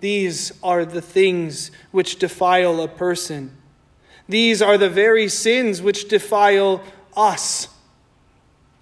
These 0.00 0.52
are 0.62 0.84
the 0.84 1.02
things 1.02 1.70
which 1.90 2.18
defile 2.18 2.80
a 2.80 2.88
person. 2.88 3.56
These 4.28 4.62
are 4.62 4.78
the 4.78 4.88
very 4.88 5.28
sins 5.28 5.82
which 5.82 6.08
defile 6.08 6.82
us. 7.16 7.68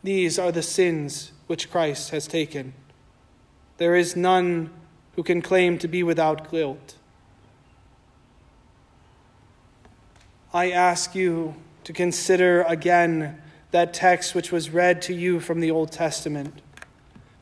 These 0.02 0.38
are 0.38 0.52
the 0.52 0.62
sins 0.62 1.32
which 1.46 1.70
Christ 1.70 2.10
has 2.10 2.26
taken. 2.26 2.74
There 3.78 3.96
is 3.96 4.14
none 4.14 4.70
who 5.16 5.22
can 5.22 5.42
claim 5.42 5.78
to 5.78 5.88
be 5.88 6.02
without 6.02 6.50
guilt. 6.50 6.94
I 10.52 10.70
ask 10.70 11.14
you 11.14 11.56
to 11.84 11.92
consider 11.92 12.62
again 12.62 13.42
that 13.70 13.92
text 13.92 14.34
which 14.34 14.50
was 14.50 14.70
read 14.70 15.02
to 15.02 15.14
you 15.14 15.40
from 15.40 15.60
the 15.60 15.70
Old 15.70 15.92
Testament. 15.92 16.62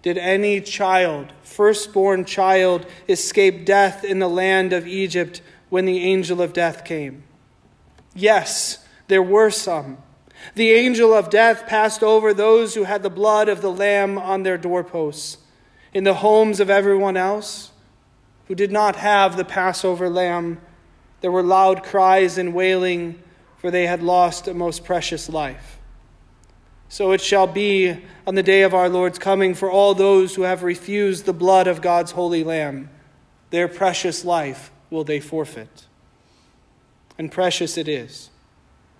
Did 0.03 0.19
any 0.19 0.61
child, 0.61 1.33
firstborn 1.43 2.25
child, 2.25 2.87
escape 3.09 3.65
death 3.65 4.05
in 4.05 4.19
the 4.19 4.29
land 4.29 4.73
of 4.73 4.87
Egypt 4.87 5.41
when 5.69 5.85
the 5.85 6.05
angel 6.05 6.41
of 6.41 6.53
death 6.53 6.85
came? 6.85 7.25
Yes, 8.15 8.85
there 9.09 9.23
were 9.23 9.51
some. 9.51 9.99
The 10.55 10.71
angel 10.73 11.13
of 11.13 11.31
death 11.31 11.67
passed 11.67 12.03
over 12.03 12.33
those 12.33 12.75
who 12.75 12.85
had 12.85 13.03
the 13.03 13.11
blood 13.11 13.49
of 13.49 13.63
the 13.63 13.73
Lamb 13.73 14.19
on 14.19 14.43
their 14.43 14.59
doorposts. 14.59 15.39
In 15.93 16.05
the 16.05 16.15
homes 16.15 16.61
of 16.61 16.71
everyone 16.71 17.17
else 17.17 17.73
who 18.49 18.55
did 18.55 18.71
not 18.71 18.97
have 18.97 19.37
the 19.37 19.45
Passover 19.45 20.09
lamb, 20.09 20.61
there 21.21 21.33
were 21.33 21.43
loud 21.43 21.83
cries 21.83 22.39
and 22.39 22.55
wailing, 22.55 23.21
for 23.57 23.71
they 23.71 23.87
had 23.87 24.03
lost 24.03 24.47
a 24.47 24.55
most 24.55 24.85
precious 24.85 25.29
life. 25.29 25.76
So 26.89 27.13
it 27.13 27.21
shall 27.21 27.47
be 27.47 27.99
on 28.27 28.35
the 28.35 28.43
day 28.43 28.63
of 28.63 28.75
our 28.75 28.89
Lord's 28.89 29.19
coming 29.19 29.55
for 29.55 29.71
all 29.71 29.95
those 29.95 30.35
who 30.35 30.43
have 30.43 30.63
refused 30.63 31.25
the 31.25 31.33
blood 31.33 31.67
of 31.67 31.83
God's 31.83 32.13
holy 32.13 32.45
Lamb. 32.45 32.91
Their 33.51 33.69
precious 33.69 34.25
life 34.25 34.71
will 34.91 35.05
they 35.05 35.21
forfeit. 35.21 35.87
And 37.19 37.33
precious 37.33 37.77
it 37.77 37.89
is. 37.89 38.31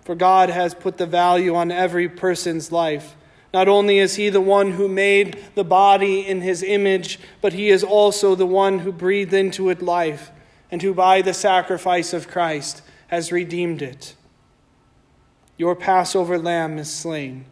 For 0.01 0.15
God 0.15 0.49
has 0.49 0.73
put 0.73 0.97
the 0.97 1.05
value 1.05 1.55
on 1.55 1.71
every 1.71 2.09
person's 2.09 2.71
life. 2.71 3.15
Not 3.53 3.67
only 3.67 3.99
is 3.99 4.15
He 4.15 4.29
the 4.29 4.41
one 4.41 4.71
who 4.71 4.87
made 4.87 5.43
the 5.55 5.63
body 5.63 6.25
in 6.25 6.41
His 6.41 6.63
image, 6.63 7.19
but 7.41 7.53
He 7.53 7.69
is 7.69 7.83
also 7.83 8.35
the 8.35 8.45
one 8.45 8.79
who 8.79 8.91
breathed 8.91 9.33
into 9.33 9.69
it 9.69 9.81
life, 9.81 10.31
and 10.69 10.81
who 10.81 10.93
by 10.93 11.21
the 11.21 11.33
sacrifice 11.33 12.13
of 12.13 12.27
Christ 12.27 12.81
has 13.07 13.31
redeemed 13.31 13.81
it. 13.81 14.15
Your 15.57 15.75
Passover 15.75 16.37
lamb 16.37 16.77
is 16.77 16.93
slain 16.93 17.45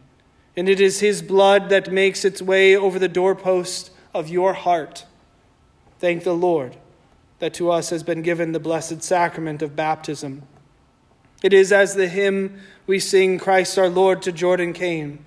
and 0.56 0.68
it 0.68 0.80
is 0.80 1.00
his 1.00 1.20
blood 1.22 1.68
that 1.68 1.92
makes 1.92 2.24
its 2.24 2.40
way 2.40 2.74
over 2.74 2.98
the 2.98 3.08
doorpost 3.08 3.90
of 4.14 4.28
your 4.28 4.54
heart. 4.54 5.04
Thank 5.98 6.24
the 6.24 6.34
Lord 6.34 6.76
that 7.38 7.54
to 7.54 7.70
us 7.70 7.90
has 7.90 8.02
been 8.02 8.22
given 8.22 8.52
the 8.52 8.60
blessed 8.60 9.02
sacrament 9.02 9.60
of 9.60 9.76
baptism. 9.76 10.42
It 11.42 11.52
is 11.52 11.70
as 11.70 11.94
the 11.94 12.08
hymn 12.08 12.60
we 12.86 12.98
sing, 12.98 13.38
Christ 13.38 13.78
our 13.78 13.90
Lord 13.90 14.22
to 14.22 14.32
Jordan 14.32 14.72
came. 14.72 15.24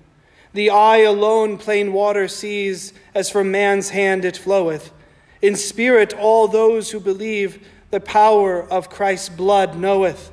The 0.52 0.70
eye 0.70 1.02
alone 1.02 1.56
plain 1.56 1.92
water 1.92 2.26
sees, 2.26 2.92
as 3.14 3.30
from 3.30 3.52
man's 3.52 3.90
hand 3.90 4.24
it 4.24 4.36
floweth. 4.36 4.92
In 5.40 5.54
spirit, 5.54 6.12
all 6.12 6.48
those 6.48 6.90
who 6.90 6.98
believe 6.98 7.64
the 7.90 8.00
power 8.00 8.60
of 8.60 8.90
Christ's 8.90 9.28
blood 9.28 9.76
knoweth, 9.76 10.32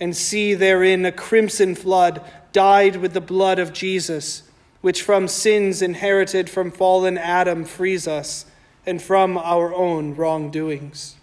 and 0.00 0.16
see 0.16 0.54
therein 0.54 1.04
a 1.04 1.12
crimson 1.12 1.74
flood 1.74 2.24
dyed 2.52 2.96
with 2.96 3.12
the 3.12 3.20
blood 3.20 3.58
of 3.58 3.72
Jesus, 3.72 4.42
which 4.80 5.02
from 5.02 5.28
sins 5.28 5.82
inherited 5.82 6.50
from 6.50 6.70
fallen 6.70 7.18
Adam 7.18 7.64
frees 7.64 8.06
us, 8.06 8.46
and 8.84 9.00
from 9.00 9.38
our 9.38 9.74
own 9.74 10.14
wrongdoings. 10.14 11.16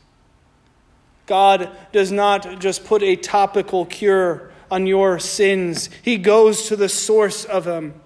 God 1.25 1.69
does 1.91 2.11
not 2.11 2.59
just 2.59 2.85
put 2.85 3.03
a 3.03 3.15
topical 3.15 3.85
cure 3.85 4.51
on 4.71 4.87
your 4.87 5.19
sins, 5.19 5.89
He 6.03 6.17
goes 6.17 6.67
to 6.67 6.75
the 6.75 6.89
source 6.89 7.43
of 7.43 7.65
them. 7.65 7.99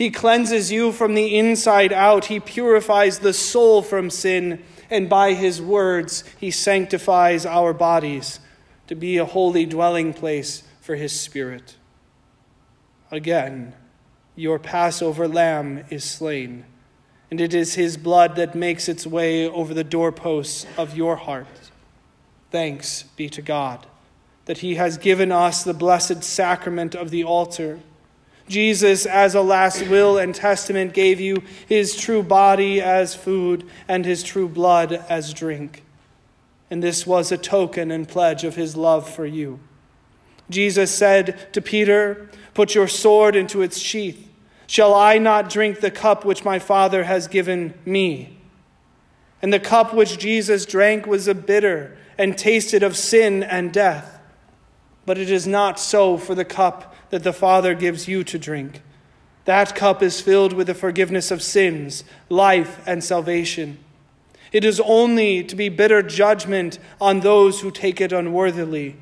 He 0.00 0.10
cleanses 0.10 0.72
you 0.72 0.92
from 0.92 1.12
the 1.12 1.36
inside 1.36 1.92
out. 1.92 2.24
He 2.24 2.40
purifies 2.40 3.18
the 3.18 3.34
soul 3.34 3.82
from 3.82 4.08
sin. 4.08 4.64
And 4.88 5.10
by 5.10 5.34
his 5.34 5.60
words, 5.60 6.24
he 6.38 6.50
sanctifies 6.50 7.44
our 7.44 7.74
bodies 7.74 8.40
to 8.86 8.94
be 8.94 9.18
a 9.18 9.26
holy 9.26 9.66
dwelling 9.66 10.14
place 10.14 10.62
for 10.80 10.96
his 10.96 11.12
spirit. 11.12 11.76
Again, 13.10 13.74
your 14.36 14.58
Passover 14.58 15.26
lamb 15.26 15.84
is 15.90 16.04
slain, 16.04 16.64
and 17.30 17.40
it 17.40 17.54
is 17.54 17.74
his 17.74 17.96
blood 17.96 18.36
that 18.36 18.54
makes 18.54 18.88
its 18.88 19.06
way 19.06 19.48
over 19.48 19.74
the 19.74 19.84
doorposts 19.84 20.66
of 20.76 20.96
your 20.96 21.16
heart. 21.16 21.70
Thanks 22.50 23.04
be 23.16 23.28
to 23.30 23.42
God 23.42 23.86
that 24.50 24.58
He 24.58 24.74
has 24.74 24.98
given 24.98 25.30
us 25.30 25.62
the 25.62 25.72
blessed 25.72 26.24
sacrament 26.24 26.96
of 26.96 27.10
the 27.10 27.22
altar. 27.22 27.78
Jesus, 28.48 29.06
as 29.06 29.36
a 29.36 29.42
last 29.42 29.86
will 29.86 30.18
and 30.18 30.34
testament, 30.34 30.92
gave 30.92 31.20
you 31.20 31.44
His 31.68 31.94
true 31.94 32.24
body 32.24 32.80
as 32.80 33.14
food 33.14 33.64
and 33.86 34.04
His 34.04 34.24
true 34.24 34.48
blood 34.48 34.92
as 35.08 35.32
drink. 35.32 35.84
And 36.68 36.82
this 36.82 37.06
was 37.06 37.30
a 37.30 37.38
token 37.38 37.92
and 37.92 38.08
pledge 38.08 38.42
of 38.42 38.56
His 38.56 38.76
love 38.76 39.08
for 39.08 39.24
you. 39.24 39.60
Jesus 40.50 40.90
said 40.90 41.52
to 41.52 41.62
Peter, 41.62 42.28
Put 42.54 42.74
your 42.74 42.88
sword 42.88 43.36
into 43.36 43.62
its 43.62 43.78
sheath. 43.78 44.28
Shall 44.66 44.94
I 44.94 45.18
not 45.18 45.50
drink 45.50 45.80
the 45.80 45.90
cup 45.90 46.24
which 46.24 46.44
my 46.44 46.58
Father 46.58 47.04
has 47.04 47.26
given 47.26 47.74
me? 47.84 48.36
And 49.42 49.52
the 49.52 49.60
cup 49.60 49.94
which 49.94 50.18
Jesus 50.18 50.66
drank 50.66 51.06
was 51.06 51.26
a 51.26 51.34
bitter 51.34 51.96
and 52.18 52.36
tasted 52.36 52.82
of 52.82 52.96
sin 52.96 53.42
and 53.42 53.72
death. 53.72 54.20
But 55.06 55.18
it 55.18 55.30
is 55.30 55.46
not 55.46 55.80
so 55.80 56.18
for 56.18 56.34
the 56.34 56.44
cup 56.44 56.94
that 57.10 57.22
the 57.22 57.32
Father 57.32 57.74
gives 57.74 58.06
you 58.06 58.22
to 58.24 58.38
drink. 58.38 58.82
That 59.44 59.74
cup 59.74 60.02
is 60.02 60.20
filled 60.20 60.52
with 60.52 60.66
the 60.66 60.74
forgiveness 60.74 61.30
of 61.30 61.42
sins, 61.42 62.04
life, 62.28 62.80
and 62.86 63.02
salvation. 63.02 63.78
It 64.52 64.64
is 64.64 64.80
only 64.80 65.42
to 65.44 65.56
be 65.56 65.68
bitter 65.68 66.02
judgment 66.02 66.78
on 67.00 67.20
those 67.20 67.60
who 67.60 67.70
take 67.70 68.00
it 68.00 68.12
unworthily, 68.12 68.96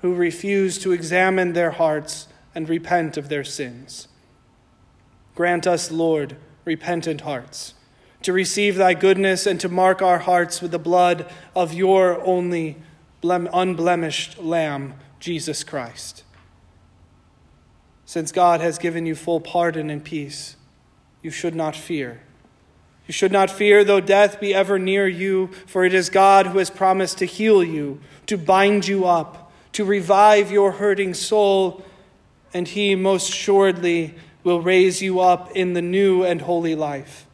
who 0.00 0.14
refuse 0.14 0.78
to 0.78 0.92
examine 0.92 1.52
their 1.52 1.72
hearts 1.72 2.28
and 2.54 2.68
repent 2.68 3.16
of 3.16 3.28
their 3.28 3.44
sins. 3.44 4.08
Grant 5.34 5.66
us, 5.66 5.90
Lord, 5.90 6.36
repentant 6.64 7.22
hearts 7.22 7.74
to 8.22 8.32
receive 8.32 8.76
thy 8.76 8.94
goodness 8.94 9.46
and 9.46 9.60
to 9.60 9.68
mark 9.68 10.02
our 10.02 10.18
hearts 10.18 10.60
with 10.60 10.70
the 10.70 10.78
blood 10.78 11.30
of 11.54 11.72
your 11.72 12.20
only 12.24 12.76
unblemished 13.22 14.38
Lamb, 14.38 14.94
Jesus 15.20 15.64
Christ. 15.64 16.24
Since 18.04 18.32
God 18.32 18.60
has 18.60 18.78
given 18.78 19.06
you 19.06 19.14
full 19.14 19.40
pardon 19.40 19.90
and 19.90 20.02
peace, 20.02 20.56
you 21.22 21.30
should 21.30 21.54
not 21.54 21.76
fear. 21.76 22.22
You 23.06 23.12
should 23.12 23.32
not 23.32 23.50
fear, 23.50 23.84
though 23.84 24.00
death 24.00 24.40
be 24.40 24.54
ever 24.54 24.78
near 24.78 25.06
you, 25.06 25.48
for 25.66 25.84
it 25.84 25.94
is 25.94 26.10
God 26.10 26.48
who 26.48 26.58
has 26.58 26.70
promised 26.70 27.18
to 27.18 27.24
heal 27.24 27.64
you, 27.64 28.00
to 28.26 28.36
bind 28.36 28.86
you 28.86 29.06
up, 29.06 29.47
to 29.78 29.84
revive 29.84 30.50
your 30.50 30.72
hurting 30.72 31.14
soul, 31.14 31.84
and 32.52 32.66
he 32.66 32.96
most 32.96 33.28
assuredly 33.28 34.12
will 34.42 34.60
raise 34.60 35.00
you 35.00 35.20
up 35.20 35.52
in 35.52 35.72
the 35.72 35.80
new 35.80 36.24
and 36.24 36.40
holy 36.40 36.74
life. 36.74 37.28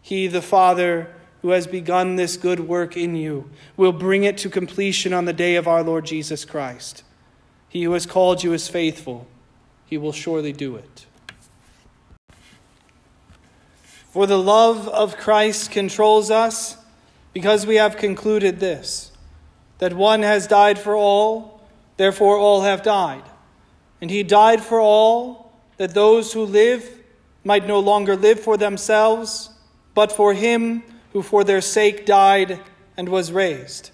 He, 0.00 0.26
the 0.26 0.40
Father, 0.40 1.14
who 1.42 1.50
has 1.50 1.66
begun 1.66 2.16
this 2.16 2.38
good 2.38 2.60
work 2.60 2.96
in 2.96 3.14
you, 3.14 3.50
will 3.76 3.92
bring 3.92 4.24
it 4.24 4.38
to 4.38 4.48
completion 4.48 5.12
on 5.12 5.26
the 5.26 5.34
day 5.34 5.54
of 5.56 5.68
our 5.68 5.82
Lord 5.82 6.06
Jesus 6.06 6.46
Christ. 6.46 7.02
He 7.68 7.82
who 7.82 7.92
has 7.92 8.06
called 8.06 8.42
you 8.42 8.54
is 8.54 8.66
faithful, 8.66 9.26
he 9.84 9.98
will 9.98 10.12
surely 10.12 10.54
do 10.54 10.76
it. 10.76 11.04
For 14.08 14.26
the 14.26 14.38
love 14.38 14.88
of 14.88 15.18
Christ 15.18 15.70
controls 15.70 16.30
us 16.30 16.78
because 17.34 17.66
we 17.66 17.74
have 17.74 17.98
concluded 17.98 18.60
this 18.60 19.10
that 19.80 19.94
one 19.94 20.22
has 20.22 20.46
died 20.46 20.78
for 20.78 20.94
all, 20.94 21.49
therefore 22.00 22.38
all 22.38 22.62
have 22.62 22.82
died. 22.82 23.22
And 24.00 24.10
he 24.10 24.22
died 24.22 24.62
for 24.62 24.80
all, 24.80 25.52
that 25.76 25.92
those 25.92 26.32
who 26.32 26.44
live 26.44 26.88
might 27.44 27.66
no 27.66 27.78
longer 27.78 28.16
live 28.16 28.40
for 28.40 28.56
themselves 28.56 29.50
but 29.92 30.10
for 30.10 30.32
him 30.32 30.82
who 31.12 31.22
for 31.22 31.44
their 31.44 31.60
sake 31.60 32.06
died 32.06 32.60
and 32.96 33.08
was 33.08 33.32
raised. 33.32 33.90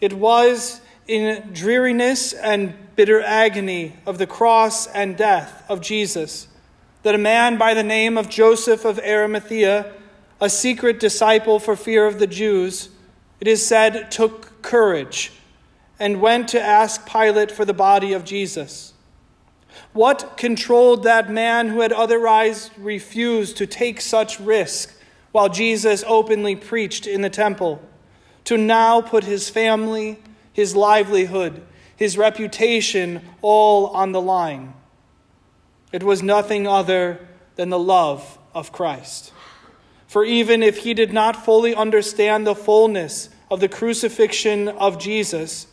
It 0.00 0.14
was 0.14 0.80
in 1.06 1.50
dreariness 1.52 2.32
and 2.32 2.74
bitter 2.96 3.20
agony 3.20 3.96
of 4.06 4.16
the 4.16 4.26
cross 4.26 4.86
and 4.86 5.18
death 5.18 5.64
of 5.68 5.82
Jesus 5.82 6.48
that 7.02 7.14
a 7.14 7.18
man 7.18 7.58
by 7.58 7.74
the 7.74 7.82
name 7.82 8.16
of 8.16 8.30
Joseph 8.30 8.86
of 8.86 8.98
Arimathea, 9.00 9.92
a 10.40 10.48
secret 10.48 10.98
disciple 10.98 11.58
for 11.58 11.76
fear 11.76 12.06
of 12.06 12.18
the 12.18 12.26
Jews, 12.26 12.88
it 13.38 13.48
is 13.48 13.66
said, 13.66 14.10
took 14.10 14.62
courage 14.62 15.32
and 16.00 16.20
went 16.20 16.48
to 16.48 16.60
ask 16.60 17.06
Pilate 17.06 17.52
for 17.52 17.66
the 17.66 17.74
body 17.74 18.14
of 18.14 18.24
Jesus. 18.24 18.94
What 19.92 20.36
controlled 20.36 21.02
that 21.02 21.30
man 21.30 21.68
who 21.68 21.80
had 21.80 21.92
otherwise 21.92 22.70
refused 22.78 23.58
to 23.58 23.66
take 23.66 24.00
such 24.00 24.40
risk 24.40 24.96
while 25.30 25.50
Jesus 25.50 26.02
openly 26.06 26.56
preached 26.56 27.06
in 27.06 27.20
the 27.20 27.30
temple 27.30 27.82
to 28.44 28.56
now 28.56 29.00
put 29.02 29.24
his 29.24 29.50
family, 29.50 30.18
his 30.52 30.74
livelihood, 30.74 31.62
his 31.94 32.16
reputation 32.16 33.20
all 33.42 33.88
on 33.88 34.12
the 34.12 34.20
line? 34.20 34.72
It 35.92 36.02
was 36.02 36.22
nothing 36.22 36.66
other 36.66 37.28
than 37.56 37.68
the 37.68 37.78
love 37.78 38.38
of 38.54 38.72
Christ. 38.72 39.32
For 40.06 40.24
even 40.24 40.62
if 40.62 40.78
he 40.78 40.94
did 40.94 41.12
not 41.12 41.44
fully 41.44 41.74
understand 41.74 42.46
the 42.46 42.54
fullness 42.54 43.28
of 43.50 43.60
the 43.60 43.68
crucifixion 43.68 44.68
of 44.68 44.98
Jesus, 44.98 45.66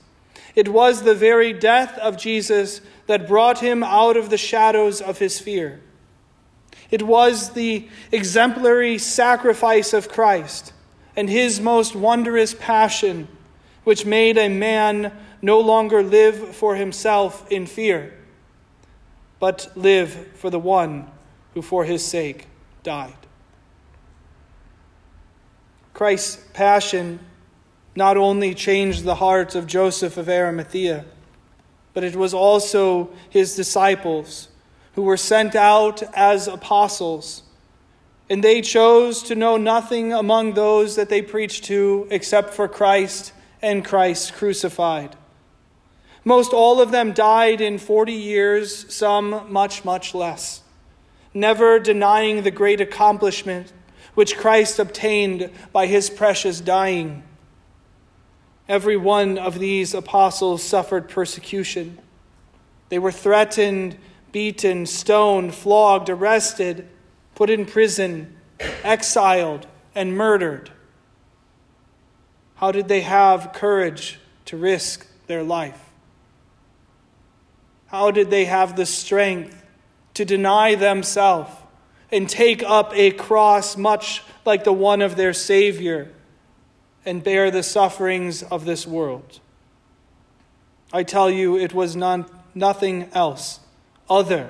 it 0.57 0.69
was 0.69 1.03
the 1.03 1.13
very 1.13 1.53
death 1.53 1.99
of 1.99 2.17
Jesus 2.17 2.81
that 3.05 3.27
brought 3.27 3.59
him 3.59 3.83
out 3.83 4.17
of 4.17 4.31
the 4.31 4.39
shadows 4.39 5.01
of 5.01 5.19
his 5.19 5.39
fear. 5.39 5.79
It 6.89 7.03
was 7.03 7.51
the 7.51 7.87
exemplary 8.11 8.97
sacrifice 8.97 9.93
of 9.93 10.09
Christ 10.09 10.73
and 11.15 11.29
his 11.29 11.61
most 11.61 11.95
wondrous 11.95 12.55
passion 12.55 13.27
which 13.83 14.03
made 14.03 14.35
a 14.39 14.49
man 14.49 15.15
no 15.43 15.59
longer 15.59 16.01
live 16.01 16.55
for 16.55 16.75
himself 16.75 17.45
in 17.51 17.67
fear, 17.67 18.17
but 19.39 19.71
live 19.75 20.09
for 20.37 20.49
the 20.49 20.57
one 20.57 21.07
who 21.53 21.61
for 21.61 21.85
his 21.85 22.03
sake 22.03 22.47
died. 22.81 23.13
Christ's 25.93 26.43
passion 26.53 27.19
not 27.97 28.15
only 28.15 28.53
changed 28.53 29.03
the 29.03 29.15
heart 29.15 29.55
of 29.55 29.65
Joseph 29.65 30.17
of 30.17 30.29
Arimathea, 30.29 31.03
but 31.95 32.03
it 32.03 32.15
was 32.15 32.31
also 32.31 33.09
his 33.27 33.55
disciples 33.55 34.49
who 34.93 35.01
were 35.01 35.17
sent 35.17 35.55
out 35.55 36.03
as 36.15 36.47
apostles. 36.47 37.41
And 38.29 38.43
they 38.43 38.61
chose 38.61 39.23
to 39.23 39.33
know 39.33 39.57
nothing 39.57 40.13
among 40.13 40.53
those 40.53 40.95
that 40.95 41.09
they 41.09 41.23
preached 41.23 41.63
to 41.65 42.07
except 42.11 42.53
for 42.53 42.67
Christ 42.67 43.33
and 43.63 43.83
Christ 43.83 44.33
crucified. 44.33 45.15
Most 46.23 46.53
all 46.53 46.79
of 46.79 46.91
them 46.91 47.13
died 47.13 47.61
in 47.61 47.79
40 47.79 48.13
years, 48.13 48.93
some 48.93 49.51
much, 49.51 49.83
much 49.83 50.13
less, 50.13 50.61
never 51.33 51.79
denying 51.79 52.43
the 52.43 52.51
great 52.51 52.79
accomplishment 52.79 53.73
which 54.13 54.37
Christ 54.37 54.77
obtained 54.77 55.49
by 55.73 55.87
his 55.87 56.11
precious 56.11 56.61
dying. 56.61 57.23
Every 58.69 58.97
one 58.97 59.37
of 59.37 59.59
these 59.59 59.93
apostles 59.93 60.61
suffered 60.61 61.07
persecution. 61.07 61.99
They 62.89 62.99
were 62.99 63.11
threatened, 63.11 63.97
beaten, 64.31 64.85
stoned, 64.85 65.55
flogged, 65.55 66.09
arrested, 66.09 66.87
put 67.35 67.49
in 67.49 67.65
prison, 67.65 68.35
exiled, 68.83 69.67
and 69.95 70.15
murdered. 70.15 70.71
How 72.55 72.71
did 72.71 72.87
they 72.87 73.01
have 73.01 73.53
courage 73.53 74.19
to 74.45 74.57
risk 74.57 75.07
their 75.27 75.43
life? 75.43 75.81
How 77.87 78.11
did 78.11 78.29
they 78.29 78.45
have 78.45 78.75
the 78.75 78.85
strength 78.85 79.63
to 80.15 80.25
deny 80.25 80.75
themselves 80.75 81.51
and 82.11 82.27
take 82.27 82.63
up 82.63 82.91
a 82.93 83.11
cross 83.11 83.77
much 83.77 84.23
like 84.45 84.63
the 84.63 84.73
one 84.73 85.01
of 85.01 85.15
their 85.15 85.33
Savior? 85.33 86.11
And 87.07 87.23
bear 87.23 87.49
the 87.49 87.63
sufferings 87.63 88.43
of 88.43 88.65
this 88.65 88.85
world. 88.85 89.39
I 90.91 91.03
tell 91.03 91.31
you, 91.31 91.57
it 91.57 91.73
was 91.73 91.95
none, 91.95 92.25
nothing 92.53 93.09
else 93.13 93.61
other 94.09 94.49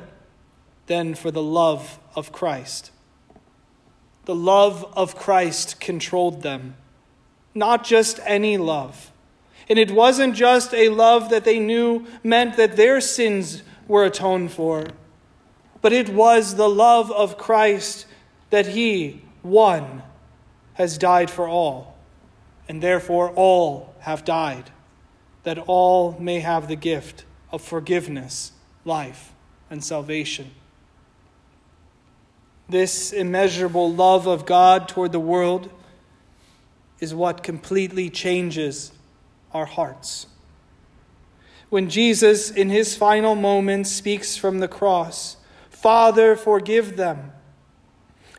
than 0.87 1.13
for 1.13 1.29
the 1.29 1.41
love 1.41 1.99
of 2.15 2.31
Christ. 2.31 2.89
The 4.25 4.33
love 4.33 4.91
of 4.97 5.15
Christ 5.15 5.79
controlled 5.79 6.41
them, 6.41 6.75
not 7.53 7.83
just 7.83 8.19
any 8.25 8.57
love. 8.57 9.11
And 9.69 9.77
it 9.77 9.91
wasn't 9.91 10.35
just 10.35 10.73
a 10.73 10.89
love 10.89 11.29
that 11.29 11.45
they 11.45 11.59
knew 11.59 12.07
meant 12.23 12.57
that 12.57 12.75
their 12.75 12.99
sins 13.01 13.61
were 13.87 14.03
atoned 14.03 14.51
for, 14.51 14.87
but 15.83 15.93
it 15.93 16.09
was 16.09 16.55
the 16.55 16.69
love 16.69 17.11
of 17.11 17.37
Christ 17.37 18.07
that 18.49 18.67
He, 18.67 19.21
one, 19.43 20.01
has 20.73 20.97
died 20.97 21.29
for 21.29 21.47
all 21.47 21.96
and 22.67 22.81
therefore 22.81 23.31
all 23.31 23.95
have 23.99 24.25
died, 24.25 24.71
that 25.43 25.57
all 25.57 26.17
may 26.19 26.39
have 26.39 26.67
the 26.67 26.75
gift 26.75 27.25
of 27.51 27.61
forgiveness, 27.61 28.51
life, 28.85 29.33
and 29.69 29.83
salvation. 29.83 30.51
This 32.69 33.13
immeasurable 33.13 33.91
love 33.93 34.27
of 34.27 34.45
God 34.45 34.89
toward 34.89 35.11
the 35.11 35.19
world 35.19 35.69
is 36.99 37.15
what 37.15 37.43
completely 37.43 38.09
changes 38.09 38.91
our 39.53 39.65
hearts. 39.65 40.27
When 41.69 41.89
Jesus, 41.89 42.49
in 42.49 42.69
his 42.69 42.95
final 42.95 43.35
moments, 43.35 43.91
speaks 43.91 44.37
from 44.37 44.59
the 44.59 44.67
cross, 44.67 45.37
Father, 45.69 46.35
forgive 46.35 46.97
them. 46.97 47.31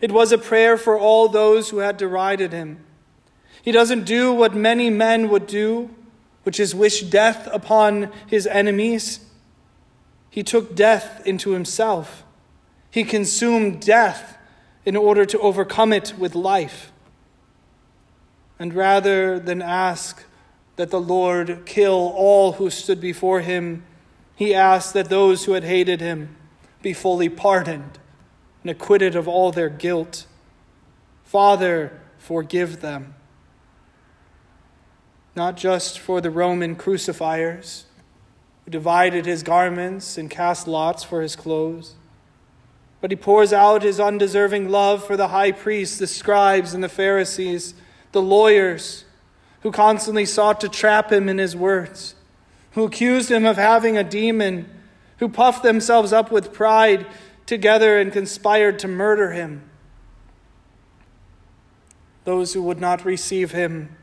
It 0.01 0.13
was 0.13 0.33
a 0.33 0.39
prayer 0.39 0.77
for 0.77 0.99
all 0.99 1.29
those 1.29 1.71
who 1.71 1.79
had 1.79 1.97
derided 1.97 2.53
him. 2.53 2.85
He 3.69 3.73
doesn't 3.73 4.05
do 4.05 4.33
what 4.33 4.55
many 4.55 4.89
men 4.89 5.29
would 5.29 5.47
do, 5.47 5.91
which 6.45 6.59
is 6.59 6.75
wish 6.75 7.03
death 7.03 7.47
upon 7.53 8.11
his 8.27 8.47
enemies. 8.47 9.21
He 10.31 10.43
took 10.43 10.75
death 10.75 11.21
into 11.27 11.51
himself. 11.51 12.25
He 12.91 13.05
consumed 13.05 13.83
death 13.83 14.39
in 14.87 14.97
order 14.97 15.27
to 15.27 15.39
overcome 15.41 15.93
it 15.93 16.15
with 16.17 16.35
life. 16.35 16.93
And 18.59 18.73
rather 18.73 19.39
than 19.39 19.61
ask 19.61 20.25
that 20.77 20.91
the 20.91 20.99
Lord 20.99 21.67
kill 21.67 22.15
all 22.17 22.53
who 22.53 22.71
stood 22.71 23.03
before 23.03 23.43
him, 23.43 23.85
he 24.35 24.55
asked 24.55 24.95
that 24.95 25.11
those 25.11 25.45
who 25.45 25.53
had 25.53 25.65
hated 25.65 26.01
him 26.01 26.35
be 26.81 26.95
fully 26.95 27.29
pardoned 27.29 27.99
and 28.63 28.71
acquitted 28.71 29.15
of 29.15 29.29
all 29.29 29.53
their 29.53 29.69
guilt. 29.69 30.25
Father, 31.23 32.01
forgive 32.17 32.81
them. 32.81 33.13
Not 35.39 35.57
just 35.57 36.01
for 36.01 36.21
the 36.21 36.33
Roman 36.33 36.75
crucifiers 36.75 37.85
who 38.65 38.73
divided 38.73 39.25
his 39.25 39.45
garments 39.45 40.19
and 40.19 40.29
cast 40.29 40.67
lots 40.67 41.05
for 41.05 41.23
his 41.23 41.37
clothes, 41.37 41.95
but 43.01 43.13
he 43.13 43.17
pours 43.17 43.53
out 43.53 43.85
his 43.85 44.01
undeserving 44.01 44.69
love 44.69 45.07
for 45.07 45.17
the 45.17 45.29
high 45.29 45.53
priests, 45.53 45.97
the 45.97 46.09
scribes, 46.09 46.75
and 46.75 46.83
the 46.83 46.89
Pharisees, 46.89 47.75
the 48.11 48.21
lawyers 48.21 49.05
who 49.61 49.71
constantly 49.71 50.25
sought 50.25 50.61
to 50.61 50.69
trap 50.69 51.13
him 51.13 51.29
in 51.29 51.39
his 51.39 51.55
words, 51.55 52.17
who 52.73 52.83
accused 52.83 53.31
him 53.31 53.47
of 53.47 53.57
having 53.57 53.97
a 53.97 54.03
demon, 54.03 54.69
who 55.19 55.29
puffed 55.29 55.63
themselves 55.63 56.13
up 56.13 56.33
with 56.33 56.53
pride 56.53 57.07
together 57.47 57.97
and 58.01 58.13
conspired 58.13 58.77
to 58.81 58.89
murder 58.89 59.31
him. 59.31 59.71
Those 62.25 62.55
who 62.55 62.63
would 62.63 62.81
not 62.81 63.05
receive 63.05 63.53
him 63.53 63.95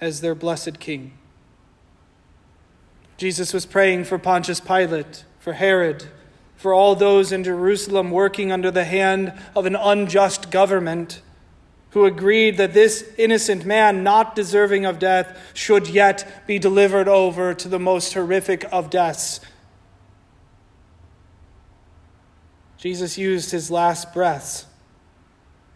as 0.00 0.20
their 0.20 0.34
blessed 0.34 0.80
king. 0.80 1.12
Jesus 3.16 3.52
was 3.52 3.66
praying 3.66 4.04
for 4.04 4.18
Pontius 4.18 4.60
Pilate, 4.60 5.24
for 5.38 5.52
Herod, 5.54 6.06
for 6.56 6.72
all 6.72 6.94
those 6.94 7.32
in 7.32 7.44
Jerusalem 7.44 8.10
working 8.10 8.50
under 8.50 8.70
the 8.70 8.84
hand 8.84 9.32
of 9.54 9.66
an 9.66 9.76
unjust 9.76 10.50
government 10.50 11.20
who 11.90 12.04
agreed 12.04 12.56
that 12.56 12.72
this 12.72 13.12
innocent 13.18 13.64
man, 13.64 14.02
not 14.02 14.36
deserving 14.36 14.86
of 14.86 14.98
death, 14.98 15.36
should 15.54 15.88
yet 15.88 16.46
be 16.46 16.58
delivered 16.58 17.08
over 17.08 17.52
to 17.52 17.68
the 17.68 17.78
most 17.78 18.14
horrific 18.14 18.64
of 18.70 18.90
deaths 18.90 19.40
Jesus 22.80 23.18
used 23.18 23.50
his 23.50 23.70
last 23.70 24.14
breaths 24.14 24.64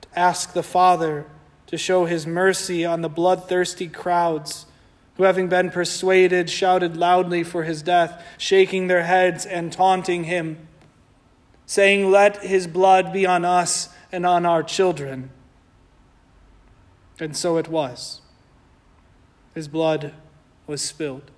to 0.01 0.19
ask 0.19 0.55
the 0.55 0.63
Father 0.63 1.27
to 1.75 1.79
show 1.79 2.05
his 2.05 2.25
mercy 2.25 2.85
on 2.85 3.01
the 3.01 3.09
bloodthirsty 3.09 3.89
crowds 3.89 4.67
who, 5.17 5.25
having 5.25 5.49
been 5.49 5.71
persuaded, 5.71 6.49
shouted 6.49 6.97
loudly 6.97 7.43
for 7.43 7.65
his 7.65 7.83
death, 7.83 8.25
shaking 8.39 8.87
their 8.87 9.03
heads 9.03 9.45
and 9.45 9.73
taunting 9.73 10.23
him, 10.23 10.69
saying, 11.67 12.13
Let 12.13 12.45
his 12.45 12.69
blood 12.69 13.13
be 13.13 13.27
on 13.27 13.45
us 13.45 13.89
and 14.13 14.25
on 14.25 14.47
our 14.47 14.63
children. 14.63 15.31
And 17.19 17.37
so 17.37 17.57
it 17.57 17.67
was. 17.67 18.21
His 19.53 19.67
blood 19.67 20.15
was 20.69 20.81
spilled. 20.81 21.33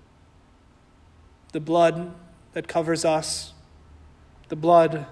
The 1.52 1.60
blood 1.60 2.12
that 2.52 2.68
covers 2.68 3.06
us, 3.06 3.54
the 4.50 4.56
blood 4.56 5.06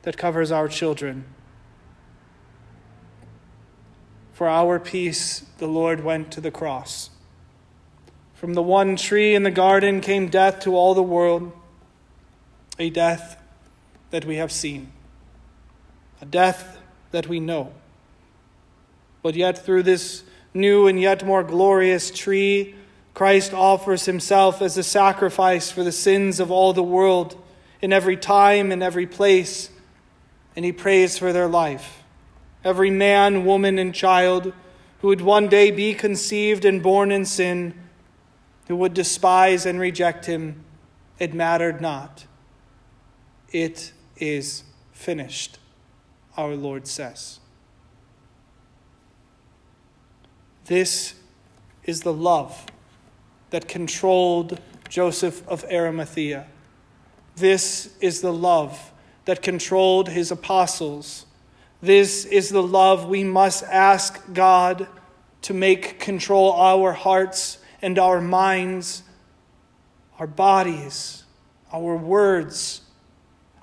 that 0.00 0.16
covers 0.16 0.50
our 0.50 0.66
children. 0.66 1.26
For 4.32 4.48
our 4.48 4.78
peace, 4.78 5.44
the 5.58 5.66
Lord 5.66 6.02
went 6.02 6.32
to 6.32 6.40
the 6.40 6.50
cross. 6.50 7.10
From 8.34 8.54
the 8.54 8.62
one 8.62 8.96
tree 8.96 9.34
in 9.34 9.42
the 9.42 9.50
garden 9.50 10.00
came 10.00 10.28
death 10.28 10.60
to 10.60 10.74
all 10.74 10.94
the 10.94 11.02
world, 11.02 11.52
a 12.78 12.90
death 12.90 13.40
that 14.10 14.24
we 14.24 14.36
have 14.36 14.50
seen, 14.50 14.90
a 16.20 16.26
death 16.26 16.78
that 17.12 17.28
we 17.28 17.38
know. 17.38 17.72
But 19.22 19.34
yet, 19.36 19.64
through 19.64 19.84
this 19.84 20.24
new 20.52 20.86
and 20.86 21.00
yet 21.00 21.24
more 21.24 21.44
glorious 21.44 22.10
tree, 22.10 22.74
Christ 23.14 23.52
offers 23.52 24.06
himself 24.06 24.62
as 24.62 24.76
a 24.76 24.82
sacrifice 24.82 25.70
for 25.70 25.84
the 25.84 25.92
sins 25.92 26.40
of 26.40 26.50
all 26.50 26.72
the 26.72 26.82
world 26.82 27.40
in 27.80 27.92
every 27.92 28.16
time 28.16 28.72
and 28.72 28.82
every 28.82 29.06
place 29.06 29.70
and 30.56 30.64
he 30.64 30.72
prays 30.72 31.18
for 31.18 31.32
their 31.32 31.48
life. 31.48 32.01
Every 32.64 32.90
man, 32.90 33.44
woman, 33.44 33.78
and 33.78 33.94
child 33.94 34.52
who 35.00 35.08
would 35.08 35.20
one 35.20 35.48
day 35.48 35.70
be 35.70 35.94
conceived 35.94 36.64
and 36.64 36.82
born 36.82 37.10
in 37.10 37.24
sin, 37.24 37.74
who 38.68 38.76
would 38.76 38.94
despise 38.94 39.66
and 39.66 39.80
reject 39.80 40.26
him, 40.26 40.64
it 41.18 41.34
mattered 41.34 41.80
not. 41.80 42.26
It 43.50 43.92
is 44.16 44.62
finished, 44.92 45.58
our 46.36 46.54
Lord 46.54 46.86
says. 46.86 47.40
This 50.66 51.14
is 51.84 52.02
the 52.02 52.12
love 52.12 52.66
that 53.50 53.66
controlled 53.66 54.60
Joseph 54.88 55.46
of 55.48 55.64
Arimathea. 55.64 56.46
This 57.36 57.94
is 58.00 58.20
the 58.20 58.32
love 58.32 58.92
that 59.24 59.42
controlled 59.42 60.10
his 60.10 60.30
apostles. 60.30 61.26
This 61.82 62.24
is 62.24 62.48
the 62.48 62.62
love 62.62 63.08
we 63.08 63.24
must 63.24 63.64
ask 63.64 64.32
God 64.32 64.86
to 65.42 65.52
make 65.52 65.98
control 65.98 66.52
our 66.52 66.92
hearts 66.92 67.58
and 67.82 67.98
our 67.98 68.20
minds, 68.20 69.02
our 70.20 70.28
bodies, 70.28 71.24
our 71.72 71.96
words, 71.96 72.82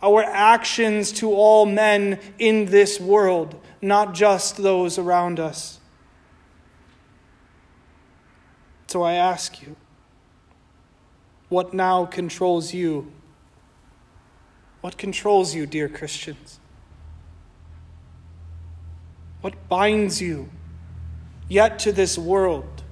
our 0.03 0.21
actions 0.21 1.13
to 1.13 1.31
all 1.31 1.65
men 1.65 2.19
in 2.37 2.65
this 2.65 2.99
world, 2.99 3.55
not 3.81 4.13
just 4.13 4.57
those 4.57 4.97
around 4.97 5.39
us. 5.39 5.79
So 8.87 9.01
I 9.01 9.13
ask 9.13 9.61
you, 9.61 9.77
what 11.47 11.73
now 11.73 12.05
controls 12.05 12.73
you? 12.73 13.13
What 14.81 14.97
controls 14.97 15.55
you, 15.55 15.65
dear 15.65 15.87
Christians? 15.87 16.59
What 19.41 19.69
binds 19.69 20.21
you 20.21 20.49
yet 21.47 21.79
to 21.79 21.91
this 21.91 22.17
world? 22.17 22.83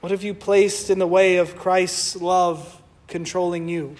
What 0.00 0.10
have 0.10 0.22
you 0.22 0.34
placed 0.34 0.90
in 0.90 0.98
the 0.98 1.06
way 1.06 1.36
of 1.36 1.56
Christ's 1.56 2.16
love 2.16 2.82
controlling 3.06 3.68
you? 3.68 3.96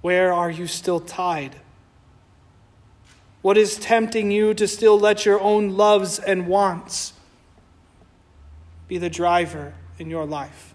Where 0.00 0.32
are 0.32 0.50
you 0.50 0.66
still 0.66 1.00
tied? 1.00 1.56
What 3.42 3.56
is 3.56 3.76
tempting 3.76 4.30
you 4.30 4.54
to 4.54 4.68
still 4.68 4.98
let 4.98 5.24
your 5.24 5.40
own 5.40 5.76
loves 5.76 6.18
and 6.18 6.46
wants 6.46 7.14
be 8.86 8.98
the 8.98 9.10
driver 9.10 9.74
in 9.98 10.10
your 10.10 10.26
life? 10.26 10.74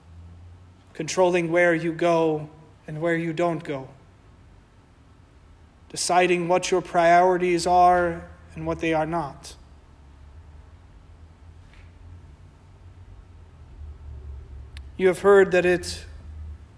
controlling 0.96 1.52
where 1.52 1.76
you 1.76 1.92
go 1.92 2.50
and 2.88 3.00
where 3.02 3.16
you 3.16 3.34
don't 3.34 3.64
go, 3.64 3.88
deciding 5.96 6.50
what 6.50 6.72
your 6.72 6.82
priorities 6.82 7.66
are 7.66 8.28
and 8.54 8.68
what 8.68 8.80
they 8.80 8.94
are 8.94 9.06
not. 9.06 9.56
You 14.98 15.08
have 15.08 15.20
heard 15.20 15.54
that 15.54 15.66
it 15.66 16.06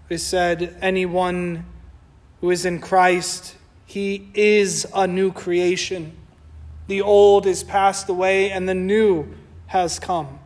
is 0.08 0.22
said, 0.22 0.76
anyone 0.80 1.64
who 2.40 2.52
is 2.52 2.64
in 2.64 2.80
Christ, 2.80 3.56
he 3.86 4.28
is 4.34 4.86
a 4.94 5.08
new 5.08 5.32
creation. 5.32 6.16
The 6.86 7.02
old 7.02 7.44
is 7.44 7.64
passed 7.64 8.08
away 8.08 8.52
and 8.52 8.68
the 8.68 8.74
new 8.74 9.34
has 9.66 9.98
come. 9.98 10.38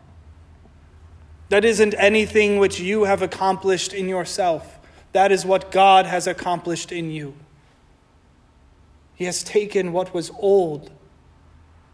That 1.51 1.67
isn't 1.67 1.95
anything 1.99 2.57
which 2.57 2.81
you 2.81 3.05
have 3.05 3.21
accomplished 3.21 3.93
in 3.93 4.09
yourself. 4.09 4.79
That 5.13 5.31
is 5.31 5.45
what 5.45 5.71
God 5.71 6.07
has 6.07 6.27
accomplished 6.27 6.91
in 6.91 7.11
you. 7.11 7.35
He 9.23 9.27
has 9.27 9.45
taken 9.45 9.93
what 9.93 10.13
was 10.13 10.33
old, 10.41 10.91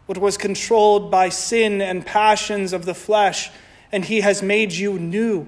what 0.07 0.17
was 0.17 0.35
controlled 0.35 1.11
by 1.11 1.29
sin 1.29 1.79
and 1.79 2.03
passions 2.03 2.73
of 2.73 2.85
the 2.85 2.95
flesh, 2.95 3.51
and 3.91 4.03
He 4.03 4.21
has 4.21 4.41
made 4.41 4.71
you 4.71 4.97
new. 4.97 5.45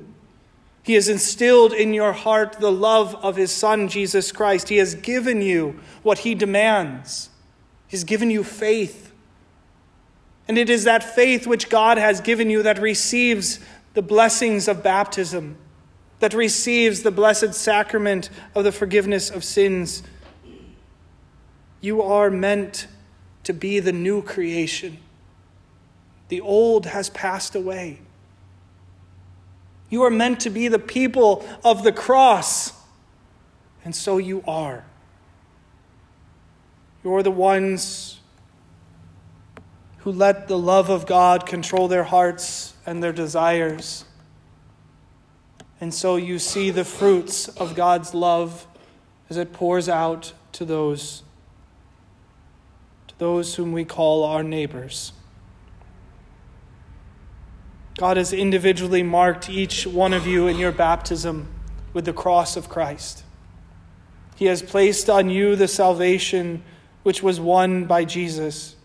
He 0.84 0.94
has 0.94 1.10
instilled 1.10 1.74
in 1.74 1.96
your 1.96 2.13
heart 2.13 2.58
the 2.60 2.72
love 2.72 3.15
of 3.24 3.36
His 3.36 3.52
Son, 3.52 3.88
Jesus 3.88 4.32
Christ. 4.32 4.70
He 4.70 4.78
has 4.78 4.94
given 4.94 5.41
you 5.41 5.80
what 6.04 6.20
He 6.20 6.36
demands. 6.36 7.32
He's 7.88 8.04
given 8.04 8.30
you 8.30 8.44
faith. 8.44 9.12
And 10.48 10.60
it 10.60 10.70
is 10.70 10.84
that 10.84 11.15
faith 11.15 11.48
which 11.48 11.67
God 11.67 11.98
has 11.98 12.22
given 12.22 12.52
you 12.52 12.62
that 12.62 12.78
receives 12.78 13.60
the 13.96 14.04
blessings 14.04 14.67
of 14.67 14.84
baptism, 14.84 15.58
that 16.20 16.36
receives 16.36 17.02
the 17.02 17.10
blessed 17.10 17.56
sacrament 17.56 18.30
of 18.54 18.65
the 18.65 18.72
forgiveness 18.72 19.32
of 19.32 19.44
sins. 19.44 20.04
You 21.82 22.04
are 22.04 22.30
meant 22.30 22.88
to 23.44 23.54
be 23.54 23.80
the 23.80 23.91
new 23.91 24.22
creation. 24.22 25.00
The 26.30 26.39
old 26.39 26.86
has 26.86 27.10
passed 27.10 27.56
away. 27.56 28.00
You 29.89 30.04
are 30.04 30.10
meant 30.10 30.39
to 30.41 30.50
be 30.50 30.70
the 30.70 30.80
people 30.80 31.46
of 31.65 31.84
the 31.84 31.91
cross, 31.91 32.72
and 33.84 33.94
so 33.94 34.17
you 34.17 34.44
are. 34.48 34.86
You're 37.04 37.24
the 37.24 37.32
ones 37.32 38.20
who 39.98 40.12
let 40.12 40.48
the 40.48 40.58
love 40.58 40.89
of 40.89 41.06
God 41.06 41.46
control 41.46 41.88
their 41.88 42.04
hearts 42.04 42.74
and 42.86 43.04
their 43.04 43.12
desires. 43.12 44.06
And 45.80 45.94
so 45.94 46.15
you 46.15 46.39
see 46.39 46.72
the 46.72 46.86
fruits 46.86 47.48
of 47.48 47.76
God's 47.76 48.13
love 48.13 48.65
as 49.30 49.38
it 49.38 49.52
pours 49.52 49.89
out 49.89 50.34
to 50.54 50.63
those 50.65 51.24
those 53.22 53.54
whom 53.54 53.72
we 53.72 53.86
call 53.86 54.24
our 54.24 54.42
neighbors. 54.42 55.14
God 58.00 58.18
has 58.18 58.34
individually 58.34 59.04
marked 59.04 59.48
each 59.48 59.86
one 59.86 60.12
of 60.12 60.26
you 60.26 60.48
in 60.48 60.58
your 60.58 60.72
baptism 60.72 61.48
with 61.94 62.06
the 62.06 62.14
cross 62.14 62.58
of 62.58 62.68
Christ. 62.68 63.24
He 64.38 64.46
has 64.46 64.64
placed 64.64 65.08
on 65.08 65.30
you 65.30 65.56
the 65.56 65.68
salvation 65.68 66.64
which 67.04 67.22
was 67.22 67.40
won 67.40 67.86
by 67.86 68.06
Jesus. 68.06 68.76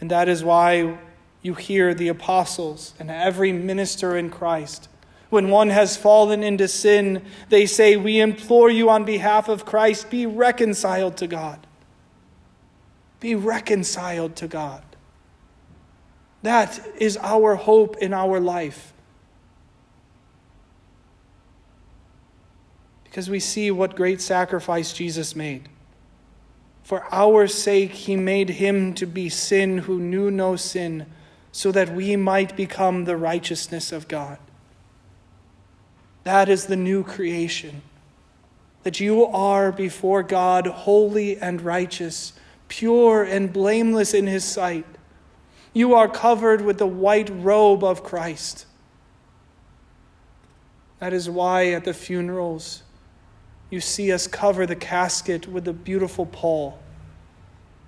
And 0.00 0.10
that 0.10 0.28
is 0.28 0.42
why 0.42 0.98
you 1.40 1.54
hear 1.54 1.94
the 1.94 2.08
apostles 2.08 2.94
and 2.98 3.12
every 3.12 3.52
minister 3.52 4.16
in 4.16 4.28
Christ. 4.28 4.88
When 5.30 5.50
one 5.50 5.68
has 5.68 5.96
fallen 5.96 6.42
into 6.42 6.66
sin, 6.66 7.24
they 7.48 7.64
say, 7.64 7.96
We 7.96 8.18
implore 8.18 8.70
you 8.70 8.90
on 8.90 9.04
behalf 9.04 9.48
of 9.48 9.64
Christ, 9.64 10.10
be 10.10 10.26
reconciled 10.26 11.16
to 11.18 11.28
God. 11.28 11.64
Be 13.22 13.36
reconciled 13.36 14.34
to 14.34 14.48
God. 14.48 14.82
That 16.42 16.84
is 16.98 17.16
our 17.18 17.54
hope 17.54 17.96
in 17.98 18.12
our 18.12 18.40
life. 18.40 18.92
Because 23.04 23.30
we 23.30 23.38
see 23.38 23.70
what 23.70 23.94
great 23.94 24.20
sacrifice 24.20 24.92
Jesus 24.92 25.36
made. 25.36 25.68
For 26.82 27.06
our 27.12 27.46
sake, 27.46 27.92
he 27.92 28.16
made 28.16 28.50
him 28.50 28.92
to 28.94 29.06
be 29.06 29.28
sin 29.28 29.78
who 29.78 30.00
knew 30.00 30.28
no 30.28 30.56
sin, 30.56 31.06
so 31.52 31.70
that 31.70 31.94
we 31.94 32.16
might 32.16 32.56
become 32.56 33.04
the 33.04 33.16
righteousness 33.16 33.92
of 33.92 34.08
God. 34.08 34.38
That 36.24 36.48
is 36.48 36.66
the 36.66 36.74
new 36.74 37.04
creation. 37.04 37.82
That 38.82 38.98
you 38.98 39.26
are 39.26 39.70
before 39.70 40.24
God 40.24 40.66
holy 40.66 41.38
and 41.38 41.60
righteous, 41.60 42.32
pure 42.72 43.22
and 43.22 43.52
blameless 43.52 44.14
in 44.14 44.26
his 44.26 44.42
sight. 44.42 44.86
You 45.74 45.94
are 45.94 46.08
covered 46.08 46.62
with 46.62 46.78
the 46.78 46.86
white 46.86 47.28
robe 47.30 47.84
of 47.84 48.02
Christ. 48.02 48.64
That 50.98 51.12
is 51.12 51.28
why 51.28 51.72
at 51.72 51.84
the 51.84 51.92
funerals, 51.92 52.82
you 53.68 53.78
see 53.78 54.10
us 54.10 54.26
cover 54.26 54.64
the 54.64 54.74
casket 54.74 55.46
with 55.46 55.68
a 55.68 55.74
beautiful 55.74 56.24
pall 56.24 56.78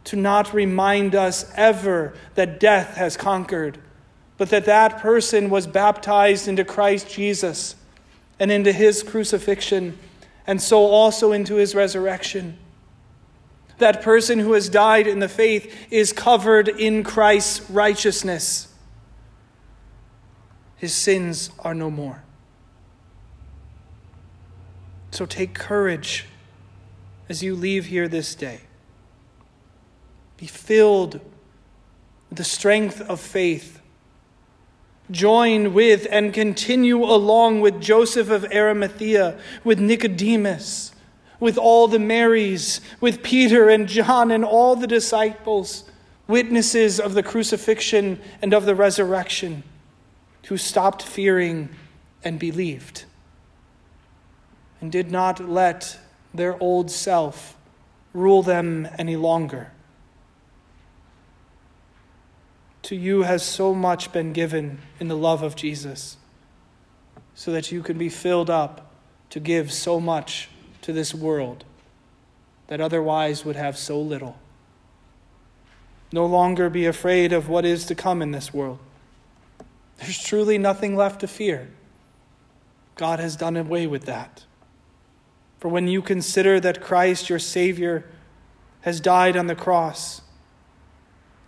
to 0.04 0.16
not 0.16 0.52
remind 0.52 1.14
us 1.14 1.50
ever 1.56 2.12
that 2.34 2.60
death 2.60 2.98
has 2.98 3.16
conquered, 3.16 3.78
but 4.36 4.50
that 4.50 4.66
that 4.66 4.98
person 4.98 5.48
was 5.48 5.66
baptized 5.66 6.46
into 6.46 6.62
Christ 6.62 7.08
Jesus 7.08 7.74
and 8.38 8.52
into 8.52 8.70
his 8.70 9.02
crucifixion, 9.02 9.98
and 10.46 10.60
so 10.60 10.80
also 10.80 11.32
into 11.32 11.54
his 11.54 11.74
resurrection. 11.74 12.58
That 13.78 14.02
person 14.02 14.38
who 14.38 14.52
has 14.52 14.68
died 14.68 15.06
in 15.06 15.18
the 15.18 15.28
faith 15.28 15.74
is 15.90 16.12
covered 16.12 16.68
in 16.68 17.02
Christ's 17.02 17.68
righteousness. 17.70 18.68
His 20.76 20.92
sins 20.92 21.50
are 21.58 21.74
no 21.74 21.90
more. 21.90 22.22
So 25.10 25.26
take 25.26 25.54
courage 25.54 26.26
as 27.28 27.42
you 27.42 27.54
leave 27.54 27.86
here 27.86 28.08
this 28.08 28.34
day. 28.34 28.60
Be 30.36 30.46
filled 30.46 31.14
with 31.14 32.38
the 32.38 32.44
strength 32.44 33.00
of 33.00 33.20
faith. 33.20 33.80
Join 35.10 35.74
with 35.74 36.06
and 36.10 36.32
continue 36.32 37.04
along 37.04 37.60
with 37.60 37.80
Joseph 37.80 38.30
of 38.30 38.44
Arimathea, 38.52 39.38
with 39.62 39.78
Nicodemus, 39.78 40.92
with 41.40 41.58
all 41.58 41.88
the 41.88 41.98
Marys, 41.98 42.80
with 43.00 43.22
Peter 43.22 43.68
and 43.68 43.88
John 43.88 44.30
and 44.30 44.44
all 44.44 44.76
the 44.76 44.86
disciples, 44.86 45.84
witnesses 46.26 46.98
of 47.00 47.14
the 47.14 47.22
crucifixion 47.22 48.20
and 48.40 48.54
of 48.54 48.66
the 48.66 48.74
resurrection, 48.74 49.62
who 50.46 50.56
stopped 50.56 51.02
fearing 51.02 51.68
and 52.22 52.38
believed 52.38 53.04
and 54.84 54.92
did 54.92 55.10
not 55.10 55.40
let 55.40 55.98
their 56.34 56.62
old 56.62 56.90
self 56.90 57.56
rule 58.12 58.42
them 58.42 58.86
any 58.98 59.16
longer. 59.16 59.72
To 62.82 62.94
you 62.94 63.22
has 63.22 63.42
so 63.42 63.74
much 63.74 64.12
been 64.12 64.34
given 64.34 64.80
in 65.00 65.08
the 65.08 65.16
love 65.16 65.42
of 65.42 65.56
Jesus, 65.56 66.18
so 67.34 67.50
that 67.50 67.72
you 67.72 67.82
can 67.82 67.96
be 67.96 68.10
filled 68.10 68.50
up 68.50 68.92
to 69.30 69.40
give 69.40 69.72
so 69.72 69.98
much 69.98 70.50
to 70.84 70.92
this 70.92 71.14
world 71.14 71.64
that 72.66 72.80
otherwise 72.80 73.42
would 73.42 73.56
have 73.56 73.76
so 73.76 73.98
little. 73.98 74.38
No 76.12 76.26
longer 76.26 76.68
be 76.68 76.84
afraid 76.84 77.32
of 77.32 77.48
what 77.48 77.64
is 77.64 77.86
to 77.86 77.94
come 77.94 78.20
in 78.20 78.32
this 78.32 78.52
world. 78.52 78.78
There's 79.96 80.22
truly 80.22 80.58
nothing 80.58 80.94
left 80.94 81.20
to 81.20 81.26
fear. 81.26 81.70
God 82.96 83.18
has 83.18 83.34
done 83.34 83.56
away 83.56 83.86
with 83.86 84.04
that. 84.04 84.44
For 85.58 85.68
when 85.68 85.88
you 85.88 86.02
consider 86.02 86.60
that 86.60 86.82
Christ, 86.82 87.30
your 87.30 87.38
Savior, 87.38 88.04
has 88.82 89.00
died 89.00 89.38
on 89.38 89.46
the 89.46 89.54
cross, 89.54 90.20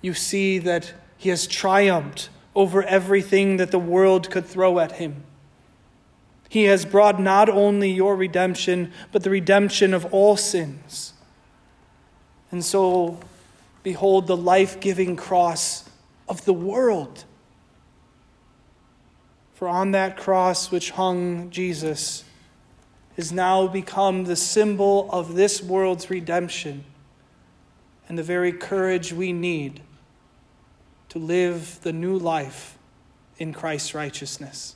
you 0.00 0.14
see 0.14 0.58
that 0.58 0.94
he 1.18 1.28
has 1.28 1.46
triumphed 1.46 2.30
over 2.54 2.82
everything 2.82 3.58
that 3.58 3.70
the 3.70 3.78
world 3.78 4.30
could 4.30 4.46
throw 4.46 4.78
at 4.78 4.92
him. 4.92 5.24
He 6.48 6.64
has 6.64 6.84
brought 6.84 7.20
not 7.20 7.48
only 7.48 7.90
your 7.90 8.16
redemption, 8.16 8.92
but 9.12 9.22
the 9.22 9.30
redemption 9.30 9.92
of 9.92 10.06
all 10.06 10.36
sins. 10.36 11.12
And 12.50 12.64
so, 12.64 13.18
behold 13.82 14.26
the 14.26 14.36
life 14.36 14.80
giving 14.80 15.16
cross 15.16 15.88
of 16.28 16.44
the 16.44 16.52
world. 16.52 17.24
For 19.54 19.68
on 19.68 19.92
that 19.92 20.16
cross 20.16 20.70
which 20.70 20.90
hung 20.90 21.50
Jesus, 21.50 22.24
has 23.16 23.32
now 23.32 23.66
become 23.66 24.24
the 24.24 24.36
symbol 24.36 25.08
of 25.10 25.34
this 25.34 25.62
world's 25.62 26.10
redemption 26.10 26.84
and 28.08 28.18
the 28.18 28.22
very 28.22 28.52
courage 28.52 29.12
we 29.12 29.32
need 29.32 29.80
to 31.08 31.18
live 31.18 31.80
the 31.82 31.92
new 31.92 32.16
life 32.16 32.76
in 33.38 33.52
Christ's 33.52 33.94
righteousness. 33.94 34.75